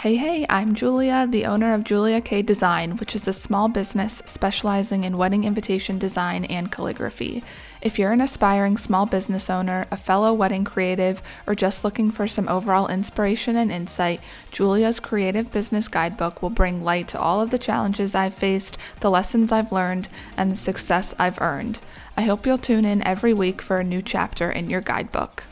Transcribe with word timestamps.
Hey, 0.00 0.16
hey, 0.16 0.46
I'm 0.48 0.74
Julia, 0.74 1.26
the 1.28 1.44
owner 1.44 1.74
of 1.74 1.84
Julia 1.84 2.22
Kay 2.22 2.40
Design, 2.40 2.96
which 2.96 3.14
is 3.14 3.28
a 3.28 3.34
small 3.34 3.68
business 3.68 4.22
specializing 4.24 5.04
in 5.04 5.18
wedding 5.18 5.44
invitation 5.44 5.98
design 5.98 6.46
and 6.46 6.72
calligraphy. 6.72 7.44
If 7.82 7.98
you're 7.98 8.12
an 8.12 8.22
aspiring 8.22 8.78
small 8.78 9.04
business 9.04 9.50
owner, 9.50 9.86
a 9.90 9.98
fellow 9.98 10.32
wedding 10.32 10.64
creative, 10.64 11.20
or 11.46 11.54
just 11.54 11.84
looking 11.84 12.10
for 12.10 12.26
some 12.26 12.48
overall 12.48 12.88
inspiration 12.88 13.56
and 13.56 13.70
insight, 13.70 14.22
Julia's 14.50 15.00
Creative 15.00 15.52
Business 15.52 15.86
Guidebook 15.86 16.40
will 16.40 16.48
bring 16.48 16.82
light 16.82 17.08
to 17.08 17.20
all 17.20 17.42
of 17.42 17.50
the 17.50 17.58
challenges 17.58 18.14
I've 18.14 18.32
faced, 18.32 18.78
the 19.00 19.10
lessons 19.10 19.52
I've 19.52 19.70
learned, 19.70 20.08
and 20.34 20.50
the 20.50 20.56
success 20.56 21.14
I've 21.18 21.42
earned. 21.42 21.82
I 22.16 22.22
hope 22.22 22.46
you'll 22.46 22.56
tune 22.56 22.86
in 22.86 23.02
every 23.02 23.34
week 23.34 23.60
for 23.60 23.76
a 23.76 23.84
new 23.84 24.00
chapter 24.00 24.50
in 24.50 24.70
your 24.70 24.80
guidebook. 24.80 25.44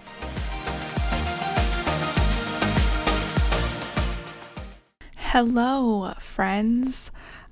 Hello, 5.33 6.15
friends. 6.19 7.11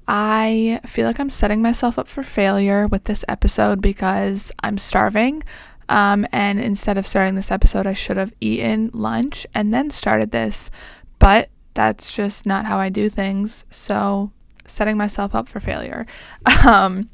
I 0.09 0.81
feel 0.87 1.07
like 1.07 1.21
I'm 1.21 1.29
setting 1.29 1.61
myself 1.61 1.99
up 1.99 2.09
for 2.09 2.23
failure 2.23 2.87
with 2.87 3.05
this 3.05 3.23
episode 3.29 3.83
because 3.83 4.51
I'm 4.63 4.79
starving. 4.79 5.43
Um, 5.91 6.27
and 6.33 6.59
instead 6.59 6.97
of 6.97 7.07
starting 7.07 7.35
this 7.35 7.51
episode, 7.51 7.87
I 7.87 7.93
should 7.93 8.17
have 8.17 8.33
eaten 8.41 8.91
lunch 8.95 9.47
and 9.55 9.75
then 9.75 9.91
started 9.91 10.31
this. 10.31 10.71
But 11.19 11.51
that's 11.75 12.17
just 12.17 12.47
not 12.47 12.65
how 12.65 12.79
I 12.79 12.89
do 12.89 13.11
things. 13.11 13.67
So, 13.69 14.33
setting 14.65 14.97
myself 14.97 15.35
up 15.35 15.47
for 15.47 15.61
failure. 15.61 16.07
Um, 16.67 17.11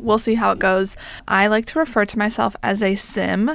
we'll 0.00 0.16
see 0.16 0.36
how 0.36 0.52
it 0.52 0.58
goes. 0.58 0.96
I 1.28 1.48
like 1.48 1.66
to 1.66 1.78
refer 1.78 2.06
to 2.06 2.18
myself 2.18 2.56
as 2.62 2.82
a 2.82 2.94
sim. 2.94 3.50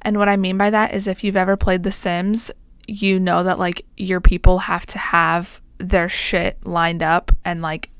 And 0.00 0.16
what 0.16 0.30
I 0.30 0.38
mean 0.38 0.56
by 0.56 0.70
that 0.70 0.94
is 0.94 1.06
if 1.06 1.22
you've 1.22 1.36
ever 1.36 1.58
played 1.58 1.82
The 1.82 1.92
Sims, 1.92 2.50
you 2.88 3.20
know 3.20 3.42
that 3.44 3.58
like 3.58 3.84
your 3.98 4.22
people 4.22 4.60
have 4.60 4.86
to 4.86 4.98
have 4.98 5.60
their 5.80 6.08
shit 6.08 6.64
lined 6.64 7.02
up 7.02 7.32
and 7.44 7.62
like 7.62 7.90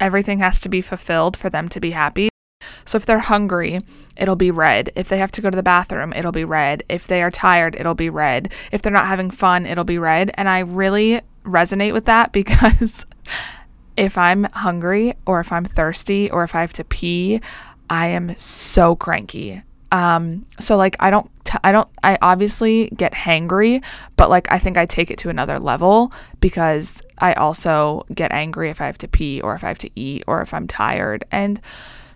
everything 0.00 0.40
has 0.40 0.60
to 0.60 0.68
be 0.68 0.80
fulfilled 0.80 1.36
for 1.36 1.48
them 1.48 1.68
to 1.70 1.80
be 1.80 1.92
happy. 1.92 2.28
So 2.84 2.96
if 2.96 3.06
they're 3.06 3.18
hungry, 3.18 3.80
it'll 4.16 4.36
be 4.36 4.50
red. 4.50 4.90
If 4.94 5.08
they 5.08 5.18
have 5.18 5.32
to 5.32 5.40
go 5.40 5.50
to 5.50 5.56
the 5.56 5.62
bathroom, 5.62 6.12
it'll 6.12 6.32
be 6.32 6.44
red. 6.44 6.82
If 6.88 7.06
they 7.06 7.22
are 7.22 7.30
tired, 7.30 7.76
it'll 7.76 7.94
be 7.94 8.10
red. 8.10 8.52
If 8.72 8.82
they're 8.82 8.92
not 8.92 9.06
having 9.06 9.30
fun, 9.30 9.66
it'll 9.66 9.84
be 9.84 9.98
red. 9.98 10.30
And 10.34 10.48
I 10.48 10.60
really 10.60 11.20
resonate 11.44 11.92
with 11.92 12.06
that 12.06 12.32
because 12.32 13.06
if 13.96 14.18
I'm 14.18 14.44
hungry 14.44 15.14
or 15.26 15.40
if 15.40 15.52
I'm 15.52 15.64
thirsty 15.64 16.30
or 16.30 16.44
if 16.44 16.54
I 16.54 16.60
have 16.60 16.72
to 16.74 16.84
pee, 16.84 17.40
I 17.88 18.08
am 18.08 18.36
so 18.36 18.96
cranky. 18.96 19.62
Um, 19.92 20.44
so 20.58 20.76
like 20.76 20.96
I 21.00 21.10
don't 21.10 21.30
t- 21.44 21.58
I 21.62 21.72
don't 21.72 21.88
I 22.02 22.18
obviously 22.20 22.90
get 22.96 23.12
hangry, 23.12 23.84
but 24.16 24.30
like 24.30 24.50
I 24.50 24.58
think 24.58 24.76
I 24.76 24.86
take 24.86 25.10
it 25.10 25.18
to 25.18 25.28
another 25.28 25.58
level 25.58 26.12
because 26.40 27.02
I 27.18 27.34
also 27.34 28.04
get 28.14 28.32
angry 28.32 28.70
if 28.70 28.80
I 28.80 28.86
have 28.86 28.98
to 28.98 29.08
pee 29.08 29.40
or 29.40 29.54
if 29.54 29.64
I 29.64 29.68
have 29.68 29.78
to 29.78 29.90
eat 29.94 30.24
or 30.26 30.42
if 30.42 30.52
I'm 30.52 30.66
tired. 30.66 31.24
And 31.30 31.60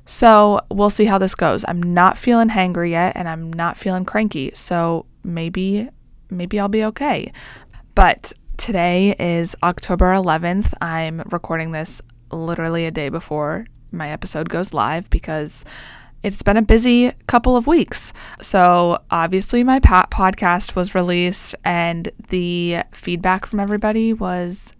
so 0.04 0.60
we'll 0.70 0.90
see 0.90 1.04
how 1.04 1.18
this 1.18 1.34
goes. 1.34 1.64
I'm 1.68 1.82
not 1.82 2.16
feeling 2.16 2.48
hangry 2.48 2.90
yet 2.90 3.16
and 3.16 3.28
I'm 3.28 3.52
not 3.52 3.76
feeling 3.76 4.04
cranky. 4.04 4.50
So 4.54 5.06
maybe 5.22 5.88
maybe 6.30 6.58
I'll 6.58 6.68
be 6.68 6.84
okay. 6.84 7.32
But 7.94 8.32
today 8.56 9.14
is 9.18 9.56
October 9.62 10.14
11th. 10.14 10.72
I'm 10.80 11.20
recording 11.30 11.72
this 11.72 12.00
literally 12.32 12.86
a 12.86 12.90
day 12.90 13.08
before 13.08 13.66
my 13.90 14.10
episode 14.10 14.48
goes 14.48 14.74
live 14.74 15.08
because 15.10 15.64
it's 16.22 16.42
been 16.42 16.56
a 16.56 16.62
busy 16.62 17.12
couple 17.26 17.56
of 17.56 17.66
weeks. 17.66 18.12
So, 18.40 18.98
obviously, 19.10 19.62
my 19.62 19.80
podcast 19.80 20.74
was 20.74 20.94
released, 20.94 21.54
and 21.64 22.10
the 22.28 22.78
feedback 22.92 23.46
from 23.46 23.60
everybody 23.60 24.12
was 24.12 24.72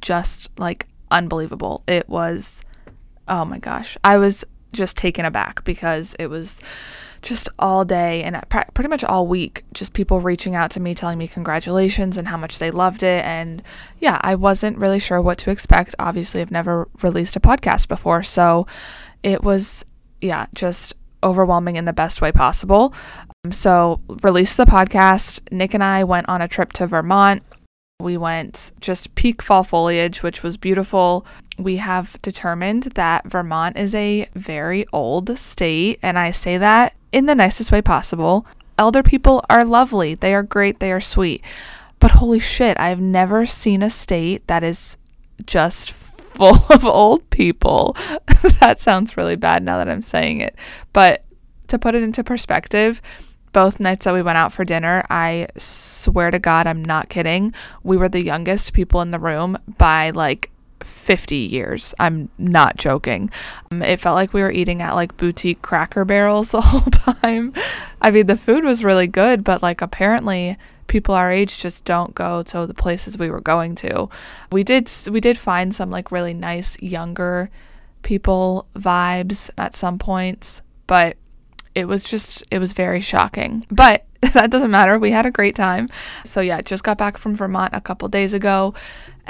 just 0.00 0.50
like 0.58 0.86
unbelievable. 1.10 1.82
It 1.86 2.08
was, 2.08 2.62
oh 3.28 3.44
my 3.44 3.58
gosh, 3.58 3.96
I 4.04 4.18
was 4.18 4.44
just 4.72 4.96
taken 4.96 5.24
aback 5.24 5.64
because 5.64 6.14
it 6.18 6.28
was 6.28 6.62
just 7.22 7.48
all 7.58 7.84
day 7.84 8.22
and 8.22 8.42
pretty 8.48 8.88
much 8.88 9.04
all 9.04 9.26
week, 9.26 9.64
just 9.74 9.92
people 9.92 10.20
reaching 10.20 10.54
out 10.54 10.70
to 10.70 10.80
me, 10.80 10.94
telling 10.94 11.18
me 11.18 11.28
congratulations 11.28 12.16
and 12.16 12.28
how 12.28 12.36
much 12.38 12.58
they 12.58 12.70
loved 12.70 13.02
it. 13.02 13.22
And 13.24 13.62
yeah, 13.98 14.18
I 14.22 14.36
wasn't 14.36 14.78
really 14.78 14.98
sure 14.98 15.20
what 15.20 15.36
to 15.38 15.50
expect. 15.50 15.94
Obviously, 15.98 16.40
I've 16.40 16.50
never 16.50 16.88
released 17.02 17.36
a 17.36 17.40
podcast 17.40 17.88
before. 17.88 18.22
So, 18.22 18.66
it 19.22 19.42
was 19.42 19.84
yeah, 20.20 20.46
just 20.54 20.94
overwhelming 21.22 21.76
in 21.76 21.84
the 21.84 21.92
best 21.92 22.20
way 22.20 22.32
possible. 22.32 22.94
Um, 23.44 23.52
so, 23.52 24.00
released 24.22 24.56
the 24.56 24.64
podcast. 24.64 25.40
Nick 25.50 25.74
and 25.74 25.84
I 25.84 26.04
went 26.04 26.28
on 26.28 26.42
a 26.42 26.48
trip 26.48 26.72
to 26.74 26.86
Vermont. 26.86 27.42
We 28.00 28.16
went 28.16 28.72
just 28.80 29.14
peak 29.14 29.42
fall 29.42 29.62
foliage, 29.62 30.22
which 30.22 30.42
was 30.42 30.56
beautiful. 30.56 31.26
We 31.58 31.76
have 31.76 32.20
determined 32.22 32.84
that 32.94 33.26
Vermont 33.26 33.76
is 33.76 33.94
a 33.94 34.28
very 34.34 34.86
old 34.92 35.36
state, 35.36 35.98
and 36.02 36.18
I 36.18 36.30
say 36.30 36.56
that 36.56 36.94
in 37.12 37.26
the 37.26 37.34
nicest 37.34 37.70
way 37.70 37.82
possible. 37.82 38.46
Elder 38.78 39.02
people 39.02 39.44
are 39.50 39.64
lovely, 39.64 40.14
they 40.14 40.34
are 40.34 40.42
great, 40.42 40.80
they 40.80 40.90
are 40.90 41.00
sweet. 41.00 41.44
But 41.98 42.12
holy 42.12 42.38
shit, 42.38 42.80
I've 42.80 43.00
never 43.00 43.44
seen 43.44 43.82
a 43.82 43.90
state 43.90 44.46
that 44.46 44.64
is 44.64 44.96
just 45.44 45.90
full 46.30 46.56
of 46.70 46.84
old 46.84 47.28
people. 47.30 47.96
that 48.60 48.78
sounds 48.78 49.16
really 49.16 49.36
bad 49.36 49.62
now 49.62 49.78
that 49.78 49.88
I'm 49.88 50.02
saying 50.02 50.40
it. 50.40 50.56
But 50.92 51.24
to 51.68 51.78
put 51.78 51.94
it 51.94 52.02
into 52.02 52.24
perspective, 52.24 53.02
both 53.52 53.80
nights 53.80 54.04
that 54.04 54.14
we 54.14 54.22
went 54.22 54.38
out 54.38 54.52
for 54.52 54.64
dinner, 54.64 55.04
I 55.10 55.48
swear 55.56 56.30
to 56.30 56.38
God, 56.38 56.66
I'm 56.66 56.84
not 56.84 57.08
kidding. 57.08 57.52
We 57.82 57.96
were 57.96 58.08
the 58.08 58.22
youngest 58.22 58.72
people 58.72 59.00
in 59.00 59.10
the 59.10 59.18
room 59.18 59.58
by 59.76 60.10
like 60.10 60.49
50 60.84 61.36
years. 61.36 61.94
I'm 61.98 62.28
not 62.38 62.76
joking. 62.76 63.30
Um, 63.70 63.82
it 63.82 64.00
felt 64.00 64.14
like 64.14 64.32
we 64.32 64.42
were 64.42 64.50
eating 64.50 64.82
at 64.82 64.94
like 64.94 65.16
boutique 65.16 65.62
cracker 65.62 66.04
barrels 66.04 66.50
the 66.50 66.60
whole 66.62 66.80
time. 66.80 67.52
I 68.00 68.10
mean, 68.10 68.26
the 68.26 68.36
food 68.36 68.64
was 68.64 68.84
really 68.84 69.06
good, 69.06 69.44
but 69.44 69.62
like 69.62 69.82
apparently 69.82 70.56
people 70.86 71.14
our 71.14 71.30
age 71.30 71.58
just 71.58 71.84
don't 71.84 72.16
go 72.16 72.42
to 72.42 72.66
the 72.66 72.74
places 72.74 73.16
we 73.16 73.30
were 73.30 73.40
going 73.40 73.74
to. 73.76 74.08
We 74.50 74.64
did 74.64 74.90
we 75.10 75.20
did 75.20 75.38
find 75.38 75.74
some 75.74 75.90
like 75.90 76.10
really 76.10 76.34
nice 76.34 76.80
younger 76.82 77.50
people 78.02 78.66
vibes 78.74 79.50
at 79.56 79.74
some 79.74 79.98
points, 79.98 80.62
but 80.86 81.16
it 81.74 81.86
was 81.86 82.02
just 82.04 82.42
it 82.50 82.58
was 82.58 82.72
very 82.72 83.00
shocking. 83.00 83.64
But 83.70 84.04
that 84.34 84.50
doesn't 84.50 84.70
matter. 84.70 84.98
We 84.98 85.12
had 85.12 85.26
a 85.26 85.30
great 85.30 85.54
time. 85.54 85.88
So 86.24 86.40
yeah, 86.40 86.60
just 86.60 86.84
got 86.84 86.98
back 86.98 87.16
from 87.16 87.36
Vermont 87.36 87.72
a 87.72 87.80
couple 87.80 88.08
days 88.08 88.34
ago 88.34 88.74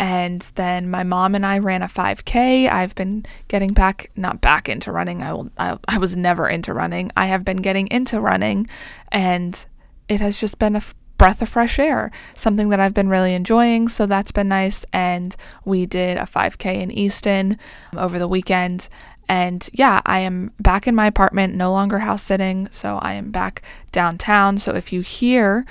and 0.00 0.40
then 0.54 0.90
my 0.90 1.04
mom 1.04 1.34
and 1.34 1.44
I 1.44 1.58
ran 1.58 1.82
a 1.82 1.86
5k. 1.86 2.72
I've 2.72 2.94
been 2.94 3.26
getting 3.48 3.74
back 3.74 4.10
not 4.16 4.40
back 4.40 4.66
into 4.66 4.90
running. 4.90 5.22
I 5.22 5.34
will 5.34 5.50
I, 5.58 5.76
I 5.86 5.98
was 5.98 6.16
never 6.16 6.48
into 6.48 6.72
running. 6.72 7.12
I 7.18 7.26
have 7.26 7.44
been 7.44 7.58
getting 7.58 7.86
into 7.88 8.18
running 8.18 8.66
and 9.12 9.64
it 10.08 10.22
has 10.22 10.40
just 10.40 10.58
been 10.58 10.74
a 10.74 10.82
breath 11.18 11.42
of 11.42 11.50
fresh 11.50 11.78
air, 11.78 12.10
something 12.32 12.70
that 12.70 12.80
I've 12.80 12.94
been 12.94 13.10
really 13.10 13.34
enjoying. 13.34 13.88
So 13.88 14.06
that's 14.06 14.32
been 14.32 14.48
nice. 14.48 14.86
And 14.90 15.36
we 15.66 15.84
did 15.84 16.16
a 16.16 16.22
5K 16.22 16.80
in 16.80 16.90
Easton 16.90 17.58
um, 17.92 17.98
over 17.98 18.18
the 18.18 18.26
weekend. 18.26 18.88
And 19.28 19.68
yeah, 19.74 20.00
I 20.06 20.20
am 20.20 20.50
back 20.58 20.88
in 20.88 20.94
my 20.94 21.08
apartment, 21.08 21.54
no 21.54 21.72
longer 21.72 21.98
house 21.98 22.22
sitting. 22.22 22.68
So 22.70 22.96
I 23.02 23.12
am 23.12 23.30
back 23.30 23.60
downtown. 23.92 24.56
So 24.56 24.74
if 24.74 24.94
you 24.94 25.02
hear 25.02 25.66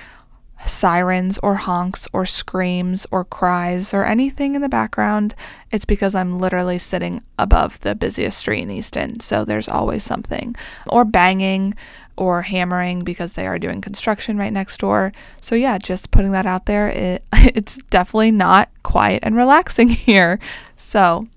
sirens 0.66 1.38
or 1.42 1.56
honks 1.56 2.08
or 2.14 2.26
screams 2.26 3.08
or 3.12 3.24
cries 3.24 3.94
or 3.94 4.04
anything 4.04 4.56
in 4.56 4.62
the 4.62 4.70
background, 4.70 5.36
it's 5.72 5.86
because 5.86 6.16
I'm 6.16 6.40
literally 6.40 6.78
sitting 6.78 7.24
above 7.38 7.80
the 7.80 7.96
busiest 7.96 8.40
street 8.40 8.62
in 8.62 8.72
Easton. 8.72 9.20
So 9.20 9.46
there's 9.46 9.70
always 9.70 10.04
something. 10.04 10.56
Or 10.88 11.06
banging 11.06 11.76
or 12.18 12.42
hammering 12.42 13.04
because 13.04 13.34
they 13.34 13.48
are 13.48 13.58
doing 13.58 13.80
construction 13.80 14.38
right 14.38 14.52
next 14.52 14.80
door. 14.80 15.14
So 15.40 15.56
yeah, 15.56 15.78
just 15.78 16.12
putting 16.12 16.34
that 16.34 16.46
out 16.46 16.66
there. 16.66 16.90
It, 16.90 17.24
it's 17.34 17.78
definitely 17.84 18.32
not 18.32 18.70
quiet 18.84 19.22
and 19.24 19.36
relaxing 19.36 19.90
here. 19.90 20.40
So 20.76 21.28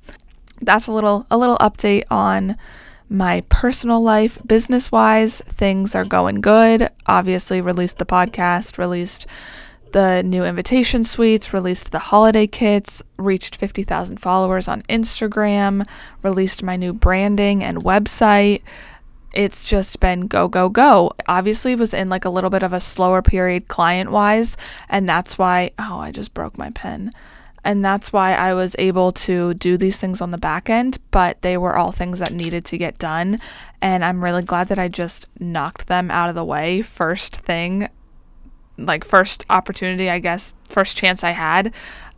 that's 0.60 0.86
a 0.86 0.92
little 0.92 1.26
a 1.30 1.38
little 1.38 1.58
update 1.58 2.04
on 2.10 2.56
my 3.12 3.42
personal 3.48 4.02
life. 4.02 4.38
Business 4.46 4.90
wise, 4.90 5.40
things 5.42 5.94
are 5.94 6.04
going 6.04 6.40
good. 6.40 6.88
Obviously, 7.06 7.60
released 7.60 7.98
the 7.98 8.06
podcast, 8.06 8.78
released 8.78 9.26
the 9.92 10.22
new 10.22 10.44
invitation 10.44 11.04
suites, 11.04 11.52
released 11.52 11.92
the 11.92 11.98
holiday 11.98 12.46
kits, 12.46 13.02
reached 13.18 13.56
50,000 13.56 14.16
followers 14.16 14.66
on 14.66 14.82
Instagram, 14.82 15.86
released 16.22 16.62
my 16.62 16.76
new 16.76 16.94
branding 16.94 17.62
and 17.62 17.78
website 17.78 18.62
it's 19.34 19.64
just 19.64 19.98
been 20.00 20.26
go 20.26 20.46
go 20.46 20.68
go 20.68 21.10
obviously 21.26 21.74
was 21.74 21.94
in 21.94 22.08
like 22.08 22.24
a 22.24 22.30
little 22.30 22.50
bit 22.50 22.62
of 22.62 22.72
a 22.72 22.80
slower 22.80 23.22
period 23.22 23.66
client 23.68 24.10
wise 24.10 24.56
and 24.88 25.08
that's 25.08 25.38
why 25.38 25.70
oh 25.78 25.98
i 25.98 26.10
just 26.10 26.34
broke 26.34 26.58
my 26.58 26.70
pen 26.70 27.10
and 27.64 27.84
that's 27.84 28.12
why 28.12 28.34
i 28.34 28.52
was 28.52 28.76
able 28.78 29.12
to 29.12 29.54
do 29.54 29.76
these 29.76 29.98
things 29.98 30.20
on 30.20 30.30
the 30.30 30.38
back 30.38 30.68
end 30.70 30.98
but 31.10 31.40
they 31.42 31.56
were 31.56 31.76
all 31.76 31.92
things 31.92 32.18
that 32.18 32.32
needed 32.32 32.64
to 32.64 32.78
get 32.78 32.98
done 32.98 33.38
and 33.80 34.04
i'm 34.04 34.22
really 34.22 34.42
glad 34.42 34.68
that 34.68 34.78
i 34.78 34.88
just 34.88 35.28
knocked 35.38 35.86
them 35.86 36.10
out 36.10 36.28
of 36.28 36.34
the 36.34 36.44
way 36.44 36.82
first 36.82 37.36
thing 37.36 37.88
like 38.78 39.04
first 39.04 39.44
opportunity 39.50 40.08
i 40.10 40.18
guess 40.18 40.54
first 40.68 40.96
chance 40.96 41.22
i 41.22 41.30
had 41.30 41.72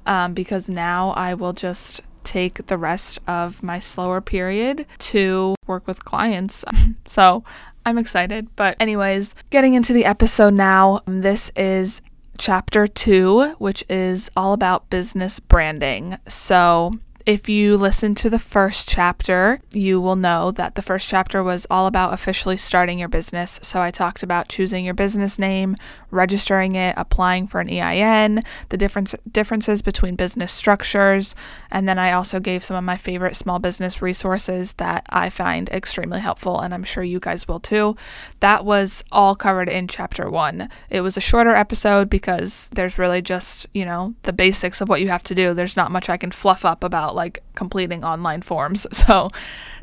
um, 0.06 0.34
because 0.34 0.68
now 0.68 1.10
I 1.10 1.34
will 1.34 1.52
just 1.52 2.02
take 2.22 2.66
the 2.66 2.78
rest 2.78 3.18
of 3.26 3.62
my 3.62 3.78
slower 3.78 4.20
period 4.20 4.86
to 4.98 5.54
work 5.66 5.86
with 5.86 6.04
clients. 6.04 6.64
so 7.06 7.44
I'm 7.84 7.98
excited. 7.98 8.48
But, 8.56 8.76
anyways, 8.80 9.34
getting 9.50 9.74
into 9.74 9.92
the 9.92 10.04
episode 10.04 10.54
now, 10.54 11.00
this 11.06 11.50
is 11.54 12.00
chapter 12.38 12.86
two, 12.86 13.54
which 13.58 13.84
is 13.88 14.30
all 14.36 14.52
about 14.52 14.90
business 14.90 15.40
branding. 15.40 16.18
So, 16.26 16.92
if 17.26 17.48
you 17.48 17.76
listen 17.78 18.14
to 18.14 18.28
the 18.28 18.38
first 18.38 18.86
chapter, 18.86 19.58
you 19.72 19.98
will 19.98 20.16
know 20.16 20.50
that 20.50 20.74
the 20.74 20.82
first 20.82 21.08
chapter 21.08 21.42
was 21.42 21.66
all 21.70 21.86
about 21.86 22.12
officially 22.12 22.58
starting 22.58 22.98
your 22.98 23.08
business. 23.08 23.58
So 23.62 23.80
I 23.80 23.90
talked 23.90 24.22
about 24.22 24.48
choosing 24.48 24.84
your 24.84 24.92
business 24.92 25.38
name, 25.38 25.76
registering 26.10 26.74
it, 26.74 26.94
applying 26.98 27.46
for 27.46 27.60
an 27.60 27.70
EIN, 27.70 28.42
the 28.68 28.76
difference 28.76 29.14
differences 29.30 29.80
between 29.80 30.16
business 30.16 30.52
structures, 30.52 31.34
and 31.70 31.88
then 31.88 31.98
I 31.98 32.12
also 32.12 32.40
gave 32.40 32.62
some 32.62 32.76
of 32.76 32.84
my 32.84 32.98
favorite 32.98 33.36
small 33.36 33.58
business 33.58 34.02
resources 34.02 34.74
that 34.74 35.06
I 35.08 35.30
find 35.30 35.70
extremely 35.70 36.20
helpful 36.20 36.60
and 36.60 36.74
I'm 36.74 36.84
sure 36.84 37.02
you 37.02 37.20
guys 37.20 37.48
will 37.48 37.60
too. 37.60 37.96
That 38.40 38.66
was 38.66 39.02
all 39.10 39.34
covered 39.34 39.70
in 39.70 39.88
chapter 39.88 40.28
1. 40.28 40.68
It 40.90 41.00
was 41.00 41.16
a 41.16 41.22
shorter 41.22 41.54
episode 41.54 42.10
because 42.10 42.68
there's 42.74 42.98
really 42.98 43.22
just, 43.22 43.66
you 43.72 43.86
know, 43.86 44.14
the 44.22 44.32
basics 44.34 44.82
of 44.82 44.90
what 44.90 45.00
you 45.00 45.08
have 45.08 45.22
to 45.24 45.34
do. 45.34 45.54
There's 45.54 45.76
not 45.76 45.90
much 45.90 46.10
I 46.10 46.18
can 46.18 46.30
fluff 46.30 46.66
up 46.66 46.84
about 46.84 47.13
like 47.14 47.42
completing 47.54 48.04
online 48.04 48.42
forms. 48.42 48.86
So 49.04 49.28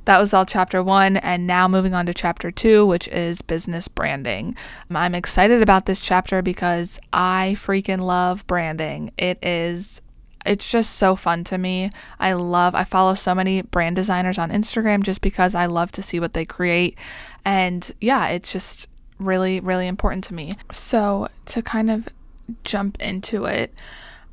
that 0.05 0.17
was 0.17 0.33
all 0.33 0.45
chapter 0.47 0.81
one. 0.81 1.17
And 1.17 1.45
now 1.45 1.67
moving 1.67 1.93
on 1.93 2.07
to 2.07 2.13
chapter 2.13 2.49
two, 2.49 2.87
which 2.87 3.07
is 3.09 3.43
business 3.43 3.87
branding. 3.87 4.55
I'm 4.89 5.13
excited 5.13 5.61
about 5.61 5.85
this 5.85 6.01
chapter 6.01 6.41
because 6.41 6.99
I 7.13 7.53
freaking 7.55 8.01
love 8.01 8.47
branding. 8.47 9.11
It 9.17 9.37
is 9.43 10.01
it's 10.45 10.69
just 10.69 10.95
so 10.95 11.15
fun 11.15 11.43
to 11.45 11.57
me. 11.57 11.91
I 12.19 12.33
love, 12.33 12.73
I 12.75 12.83
follow 12.83 13.13
so 13.13 13.35
many 13.35 13.61
brand 13.61 13.95
designers 13.95 14.37
on 14.37 14.49
Instagram 14.49 15.03
just 15.03 15.21
because 15.21 15.53
I 15.53 15.67
love 15.67 15.91
to 15.93 16.01
see 16.01 16.19
what 16.19 16.33
they 16.33 16.45
create. 16.45 16.97
And 17.45 17.91
yeah, 18.01 18.29
it's 18.29 18.51
just 18.51 18.87
really, 19.19 19.59
really 19.59 19.87
important 19.87 20.23
to 20.25 20.33
me. 20.33 20.55
So 20.71 21.27
to 21.47 21.61
kind 21.61 21.91
of 21.91 22.07
jump 22.63 22.99
into 22.99 23.45
it, 23.45 23.73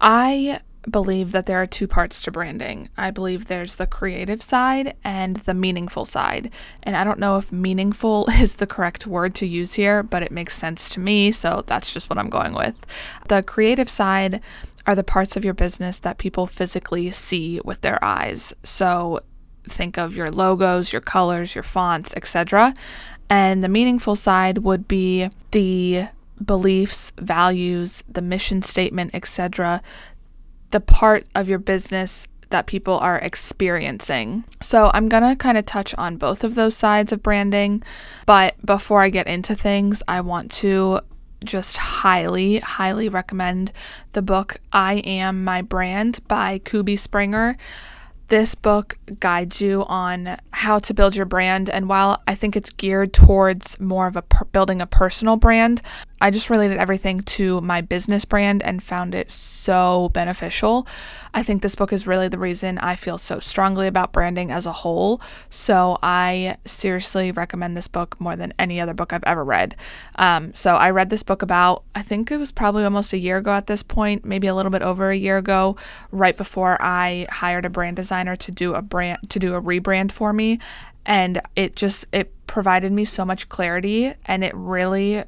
I 0.01 0.61
believe 0.89 1.33
that 1.33 1.47
there 1.47 1.61
are 1.61 1.67
two 1.67 1.87
parts 1.87 2.23
to 2.23 2.31
branding. 2.31 2.89
I 2.97 3.11
believe 3.11 3.45
there's 3.45 3.77
the 3.77 3.87
creative 3.87 4.43
side 4.43 4.95
and 5.05 5.37
the 5.37 5.55
meaningful 5.55 6.05
side. 6.05 6.51
And 6.83 6.97
I 6.97 7.05
don't 7.05 7.19
know 7.19 7.37
if 7.37 7.53
meaningful 7.53 8.27
is 8.41 8.57
the 8.57 8.67
correct 8.67 9.07
word 9.07 9.35
to 9.37 9.47
use 9.47 9.75
here, 9.75 10.03
but 10.03 10.23
it 10.23 10.33
makes 10.33 10.57
sense 10.57 10.89
to 10.91 11.01
me, 11.01 11.31
so 11.33 11.65
that's 11.67 11.93
just 11.93 12.11
what 12.11 12.19
I'm 12.19 12.31
going 12.31 12.55
with. 12.55 12.87
The 13.29 13.43
creative 13.43 13.89
side 13.89 14.41
are 14.87 14.95
the 14.95 15.05
parts 15.05 15.37
of 15.37 15.45
your 15.45 15.55
business 15.55 15.99
that 16.01 16.19
people 16.19 16.47
physically 16.47 17.11
see 17.11 17.61
with 17.65 17.83
their 17.83 18.03
eyes. 18.03 18.55
So 18.63 19.21
think 19.69 19.99
of 19.99 20.17
your 20.17 20.31
logos, 20.31 20.93
your 20.93 21.03
colors, 21.03 21.55
your 21.55 21.65
fonts, 21.65 22.15
etc. 22.17 22.75
And 23.29 23.63
the 23.63 23.69
meaningful 23.69 24.17
side 24.17 24.59
would 24.59 24.89
be 24.89 25.29
the 25.51 26.09
beliefs, 26.43 27.13
values, 27.19 28.03
the 28.09 28.23
mission 28.23 28.63
statement, 28.63 29.11
etc 29.13 29.83
the 30.71 30.81
part 30.81 31.27
of 31.35 31.49
your 31.49 31.59
business 31.59 32.29
that 32.51 32.67
people 32.67 32.95
are 32.99 33.19
experiencing. 33.19 34.45
So, 34.63 34.91
I'm 34.95 35.09
going 35.09 35.23
to 35.23 35.37
kind 35.37 35.59
of 35.59 35.67
touch 35.67 35.95
on 35.97 36.17
both 36.17 36.45
of 36.45 36.55
those 36.55 36.77
sides 36.77 37.13
of 37.13 37.23
branding, 37.23 37.83
but 38.27 38.55
before 38.65 39.03
I 39.03 39.11
get 39.11 39.27
into 39.27 39.55
things, 39.55 40.03
I 40.09 40.21
want 40.23 40.51
to 40.53 41.01
just 41.45 41.77
highly, 41.77 42.59
highly 42.59 43.09
recommend 43.09 43.73
the 44.13 44.23
book 44.23 44.57
I 44.73 44.95
Am 44.95 45.45
My 45.45 45.63
Brand 45.63 46.21
by 46.27 46.59
Kubi 46.59 46.97
Springer. 46.97 47.57
This 48.29 48.55
book 48.55 48.99
guides 49.21 49.63
you 49.63 49.87
on 49.87 50.37
how 50.51 50.81
to 50.81 50.93
build 50.93 51.17
your 51.17 51.25
brand, 51.25 51.71
and 51.71 51.89
while 51.89 52.23
I 52.29 52.35
think 52.35 52.57
it's 52.57 52.71
geared 52.71 53.15
towards 53.15 53.81
more 53.81 54.07
of 54.07 54.17
a 54.17 54.23
per- 54.23 54.45
building 54.45 54.83
a 54.83 54.87
personal 54.87 55.37
brand, 55.37 55.81
I 56.21 56.31
just 56.31 56.51
related 56.51 56.79
everything 56.79 57.21
to 57.21 57.61
my 57.61 57.81
business 57.81 58.25
brand 58.25 58.63
and 58.63 58.83
found 58.83 59.15
it 59.15 59.31
so 59.31 60.11
beneficial. 60.13 60.87
I 61.33 61.43
think 61.43 61.63
this 61.63 61.77
book 61.77 61.93
is 61.93 62.07
really 62.07 62.27
the 62.27 62.39
reason 62.39 62.79
I 62.79 62.97
feel 62.97 63.19
so 63.19 63.39
strongly 63.39 63.87
about 63.87 64.13
branding 64.13 64.51
as 64.51 64.67
a 64.67 64.73
whole. 64.73 65.21
So 65.49 65.99
I 66.03 66.57
seriously 66.65 67.31
recommend 67.31 67.77
this 67.77 67.87
book 67.87 68.21
more 68.21 68.35
than 68.35 68.53
any 68.59 68.81
other 68.81 68.95
book 68.95 69.13
I've 69.13 69.23
ever 69.25 69.45
read. 69.45 69.77
Um, 70.17 70.53
so 70.55 70.75
I 70.75 70.91
read 70.91 71.11
this 71.11 71.23
book 71.23 71.43
about, 71.43 71.85
I 71.95 72.03
think 72.03 72.33
it 72.33 72.39
was 72.39 72.51
probably 72.51 72.83
almost 72.83 73.13
a 73.13 73.19
year 73.19 73.37
ago 73.37 73.53
at 73.53 73.69
this 73.69 73.85
point, 73.85 74.25
maybe 74.25 74.49
a 74.49 74.55
little 74.55 74.73
bit 74.73 74.83
over 74.83 75.11
a 75.11 75.17
year 75.17 75.37
ago, 75.37 75.77
right 76.11 76.37
before 76.37 76.79
I 76.81 77.27
hired 77.31 77.65
a 77.65 77.71
brand 77.71 77.99
designer 78.19 78.37
to 78.37 78.53
do 78.53 78.75
a 78.75 78.83
brand 78.83 79.19
to 79.31 79.39
do 79.39 79.55
a 79.55 79.63
rebrand 79.63 80.13
for 80.13 80.33
me. 80.33 80.59
And 81.07 81.41
it 81.57 81.77
just 81.77 82.07
it 82.13 82.33
provided 82.47 82.93
me 82.93 83.05
so 83.05 83.25
much 83.25 83.49
clarity 83.49 84.15
and 84.27 84.45
it 84.45 84.55
really 84.55 85.25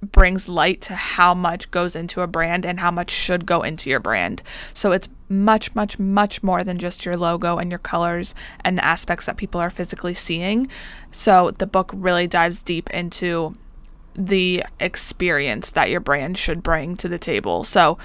brings 0.00 0.48
light 0.48 0.80
to 0.80 0.96
how 0.96 1.32
much 1.32 1.70
goes 1.70 1.94
into 1.94 2.22
a 2.22 2.26
brand 2.26 2.66
and 2.66 2.80
how 2.80 2.90
much 2.90 3.10
should 3.10 3.46
go 3.46 3.62
into 3.62 3.88
your 3.88 4.00
brand. 4.00 4.42
So 4.74 4.90
it's 4.90 5.08
much, 5.28 5.76
much, 5.76 5.96
much 5.96 6.42
more 6.42 6.64
than 6.64 6.78
just 6.78 7.04
your 7.04 7.16
logo 7.16 7.58
and 7.58 7.70
your 7.70 7.78
colors 7.78 8.34
and 8.64 8.76
the 8.76 8.84
aspects 8.84 9.26
that 9.26 9.36
people 9.36 9.60
are 9.60 9.70
physically 9.70 10.14
seeing. 10.14 10.66
So 11.12 11.52
the 11.52 11.68
book 11.68 11.92
really 11.94 12.26
dives 12.26 12.64
deep 12.64 12.90
into 12.90 13.54
the 14.14 14.64
experience 14.80 15.70
that 15.70 15.88
your 15.88 16.00
brand 16.00 16.36
should 16.36 16.64
bring 16.64 16.96
to 16.96 17.08
the 17.08 17.18
table. 17.18 17.62
So 17.62 17.96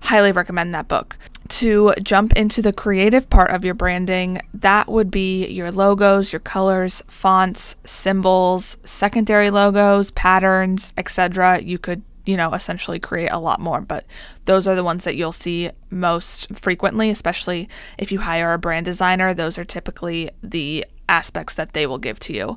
highly 0.00 0.32
recommend 0.32 0.74
that 0.74 0.88
book 0.88 1.16
to 1.48 1.92
jump 2.02 2.32
into 2.34 2.62
the 2.62 2.72
creative 2.72 3.28
part 3.30 3.50
of 3.50 3.64
your 3.64 3.74
branding, 3.74 4.40
that 4.54 4.88
would 4.88 5.10
be 5.10 5.46
your 5.46 5.70
logos, 5.70 6.32
your 6.32 6.40
colors, 6.40 7.02
fonts, 7.08 7.76
symbols, 7.84 8.78
secondary 8.84 9.50
logos, 9.50 10.10
patterns, 10.12 10.92
etc. 10.96 11.60
You 11.60 11.78
could, 11.78 12.02
you 12.24 12.36
know, 12.36 12.52
essentially 12.52 12.98
create 12.98 13.28
a 13.28 13.38
lot 13.38 13.60
more, 13.60 13.80
but 13.80 14.04
those 14.44 14.66
are 14.66 14.74
the 14.74 14.84
ones 14.84 15.04
that 15.04 15.16
you'll 15.16 15.32
see 15.32 15.70
most 15.90 16.54
frequently, 16.54 17.10
especially 17.10 17.68
if 17.98 18.10
you 18.10 18.20
hire 18.20 18.52
a 18.52 18.58
brand 18.58 18.84
designer. 18.84 19.34
Those 19.34 19.58
are 19.58 19.64
typically 19.64 20.30
the 20.42 20.84
aspects 21.08 21.54
that 21.54 21.72
they 21.72 21.86
will 21.86 21.98
give 21.98 22.18
to 22.20 22.34
you. 22.34 22.56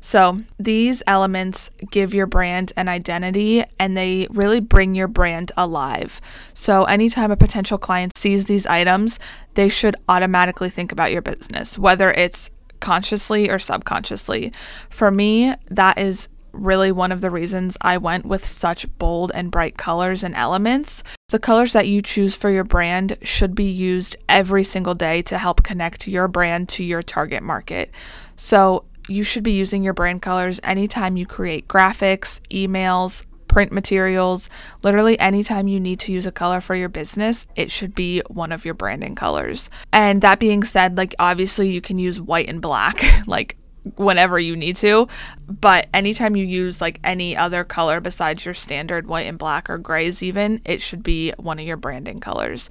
So, 0.00 0.42
these 0.58 1.02
elements 1.06 1.70
give 1.90 2.14
your 2.14 2.26
brand 2.26 2.72
an 2.76 2.88
identity 2.88 3.64
and 3.78 3.96
they 3.96 4.28
really 4.30 4.60
bring 4.60 4.94
your 4.94 5.08
brand 5.08 5.50
alive. 5.56 6.20
So, 6.54 6.84
anytime 6.84 7.30
a 7.30 7.36
potential 7.36 7.78
client 7.78 8.16
sees 8.16 8.44
these 8.44 8.66
items, 8.66 9.18
they 9.54 9.68
should 9.68 9.96
automatically 10.08 10.70
think 10.70 10.92
about 10.92 11.12
your 11.12 11.22
business, 11.22 11.78
whether 11.78 12.12
it's 12.12 12.50
consciously 12.80 13.50
or 13.50 13.58
subconsciously. 13.58 14.52
For 14.88 15.10
me, 15.10 15.54
that 15.68 15.98
is 15.98 16.28
really 16.52 16.92
one 16.92 17.12
of 17.12 17.20
the 17.20 17.30
reasons 17.30 17.76
I 17.80 17.98
went 17.98 18.24
with 18.24 18.46
such 18.46 18.86
bold 18.98 19.30
and 19.34 19.50
bright 19.50 19.76
colors 19.76 20.22
and 20.22 20.34
elements. 20.34 21.02
The 21.28 21.38
colors 21.38 21.72
that 21.72 21.86
you 21.86 22.00
choose 22.00 22.36
for 22.36 22.50
your 22.50 22.64
brand 22.64 23.18
should 23.22 23.54
be 23.54 23.70
used 23.70 24.16
every 24.28 24.64
single 24.64 24.94
day 24.94 25.22
to 25.22 25.38
help 25.38 25.62
connect 25.62 26.08
your 26.08 26.28
brand 26.28 26.68
to 26.70 26.84
your 26.84 27.02
target 27.02 27.42
market. 27.42 27.90
So, 28.36 28.84
you 29.08 29.22
should 29.22 29.42
be 29.42 29.52
using 29.52 29.82
your 29.82 29.94
brand 29.94 30.22
colors 30.22 30.60
anytime 30.62 31.16
you 31.16 31.26
create 31.26 31.66
graphics, 31.68 32.40
emails, 32.50 33.24
print 33.48 33.72
materials, 33.72 34.48
literally 34.82 35.18
anytime 35.18 35.66
you 35.66 35.80
need 35.80 35.98
to 36.00 36.12
use 36.12 36.26
a 36.26 36.32
color 36.32 36.60
for 36.60 36.74
your 36.74 36.88
business, 36.88 37.46
it 37.56 37.70
should 37.70 37.94
be 37.94 38.22
one 38.28 38.52
of 38.52 38.64
your 38.64 38.74
branding 38.74 39.14
colors. 39.14 39.70
And 39.92 40.20
that 40.22 40.38
being 40.38 40.62
said, 40.62 40.96
like 40.96 41.14
obviously 41.18 41.70
you 41.70 41.80
can 41.80 41.98
use 41.98 42.20
white 42.20 42.48
and 42.48 42.62
black, 42.62 43.02
like 43.26 43.56
whenever 43.96 44.38
you 44.38 44.54
need 44.54 44.76
to, 44.76 45.08
but 45.48 45.88
anytime 45.94 46.36
you 46.36 46.44
use 46.44 46.80
like 46.80 47.00
any 47.02 47.36
other 47.36 47.64
color 47.64 48.00
besides 48.00 48.44
your 48.44 48.54
standard 48.54 49.06
white 49.06 49.26
and 49.26 49.38
black 49.38 49.70
or 49.70 49.78
grays, 49.78 50.22
even, 50.22 50.60
it 50.64 50.82
should 50.82 51.02
be 51.02 51.32
one 51.38 51.58
of 51.58 51.64
your 51.64 51.78
branding 51.78 52.20
colors. 52.20 52.68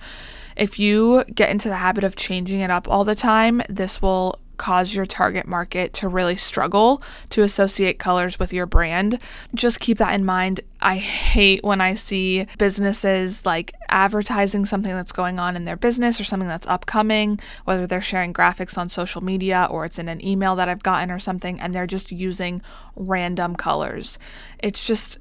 If 0.56 0.80
you 0.80 1.24
get 1.34 1.50
into 1.50 1.70
the 1.70 1.76
habit 1.76 2.04
of 2.04 2.16
changing 2.16 2.62
it 2.62 2.72
up 2.72 2.88
all 2.88 3.04
the 3.04 3.16
time, 3.16 3.62
this 3.70 4.02
will 4.02 4.40
cause 4.58 4.96
your 4.96 5.06
target 5.06 5.48
market 5.48 5.94
to 5.94 6.08
really 6.08 6.36
struggle 6.36 7.02
to 7.30 7.44
associate 7.44 8.00
colors 8.00 8.40
with 8.40 8.54
your 8.54 8.66
brand. 8.66 9.20
Just 9.54 9.80
keep 9.80 9.98
that 9.98 10.14
in 10.14 10.26
mind. 10.26 10.62
I 10.82 10.98
hate 10.98 11.64
when 11.64 11.82
I 11.82 11.96
see 11.96 12.46
businesses 12.58 13.46
like 13.46 13.74
advertising 13.90 14.66
something 14.66 14.92
that's 14.92 15.12
going 15.12 15.40
on 15.40 15.56
in 15.56 15.66
their 15.66 15.78
business 15.78 16.20
or 16.20 16.24
something 16.24 16.50
that's 16.50 16.68
upcoming, 16.68 17.40
whether 17.66 17.88
they're 17.88 18.02
sharing 18.02 18.34
graphics 18.34 18.78
on 18.78 18.90
social 18.90 19.24
media 19.24 19.68
or 19.70 19.86
it's 19.86 20.00
in 20.00 20.08
an 20.08 20.26
email 20.26 20.56
that 20.56 20.70
I've 20.70 20.84
gotten 20.84 21.10
or 21.10 21.20
something, 21.20 21.60
and 21.60 21.74
they're 21.74 21.88
just 21.88 22.12
using 22.12 22.62
random 22.96 23.56
colors. 23.56 24.20
It's 24.60 24.86
just 24.86 25.20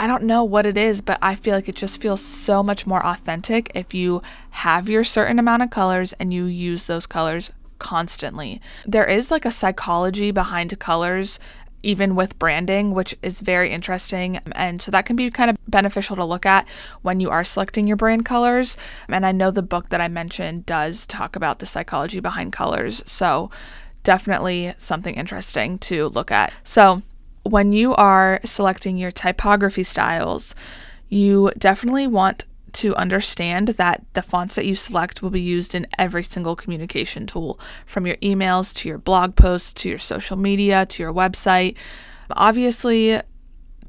I 0.00 0.06
don't 0.06 0.22
know 0.22 0.44
what 0.44 0.64
it 0.64 0.78
is, 0.78 1.00
but 1.00 1.18
I 1.20 1.34
feel 1.34 1.54
like 1.54 1.68
it 1.68 1.74
just 1.74 2.00
feels 2.00 2.20
so 2.20 2.62
much 2.62 2.86
more 2.86 3.04
authentic 3.04 3.72
if 3.74 3.94
you 3.94 4.22
have 4.50 4.88
your 4.88 5.02
certain 5.02 5.40
amount 5.40 5.64
of 5.64 5.70
colors 5.70 6.12
and 6.14 6.32
you 6.32 6.44
use 6.44 6.86
those 6.86 7.04
colors 7.04 7.50
constantly. 7.78 8.60
There 8.86 9.06
is 9.06 9.30
like 9.30 9.44
a 9.44 9.50
psychology 9.50 10.30
behind 10.30 10.78
colors 10.78 11.38
even 11.82 12.14
with 12.14 12.38
branding, 12.38 12.92
which 12.92 13.14
is 13.22 13.40
very 13.40 13.70
interesting. 13.70 14.38
And 14.52 14.82
so 14.82 14.90
that 14.90 15.06
can 15.06 15.16
be 15.16 15.30
kind 15.30 15.50
of 15.50 15.56
beneficial 15.68 16.16
to 16.16 16.24
look 16.24 16.44
at 16.44 16.68
when 17.02 17.20
you 17.20 17.30
are 17.30 17.44
selecting 17.44 17.86
your 17.86 17.96
brand 17.96 18.24
colors. 18.24 18.76
And 19.08 19.24
I 19.24 19.32
know 19.32 19.50
the 19.50 19.62
book 19.62 19.90
that 19.90 20.00
I 20.00 20.08
mentioned 20.08 20.66
does 20.66 21.06
talk 21.06 21.36
about 21.36 21.58
the 21.58 21.66
psychology 21.66 22.20
behind 22.20 22.52
colors. 22.52 23.02
So 23.06 23.50
definitely 24.02 24.74
something 24.78 25.14
interesting 25.14 25.78
to 25.78 26.08
look 26.08 26.32
at. 26.32 26.52
So 26.64 27.02
when 27.44 27.72
you 27.72 27.94
are 27.94 28.40
selecting 28.44 28.96
your 28.96 29.10
typography 29.10 29.82
styles, 29.82 30.54
you 31.08 31.52
definitely 31.56 32.06
want 32.06 32.44
to 32.74 32.94
understand 32.96 33.68
that 33.68 34.04
the 34.14 34.22
fonts 34.22 34.54
that 34.54 34.66
you 34.66 34.74
select 34.74 35.22
will 35.22 35.30
be 35.30 35.40
used 35.40 35.74
in 35.74 35.86
every 35.98 36.22
single 36.22 36.56
communication 36.56 37.26
tool 37.26 37.58
from 37.86 38.06
your 38.06 38.16
emails 38.16 38.74
to 38.76 38.88
your 38.88 38.98
blog 38.98 39.36
posts 39.36 39.72
to 39.74 39.88
your 39.88 39.98
social 39.98 40.36
media 40.36 40.86
to 40.86 41.02
your 41.02 41.12
website. 41.12 41.76
Obviously, 42.30 43.20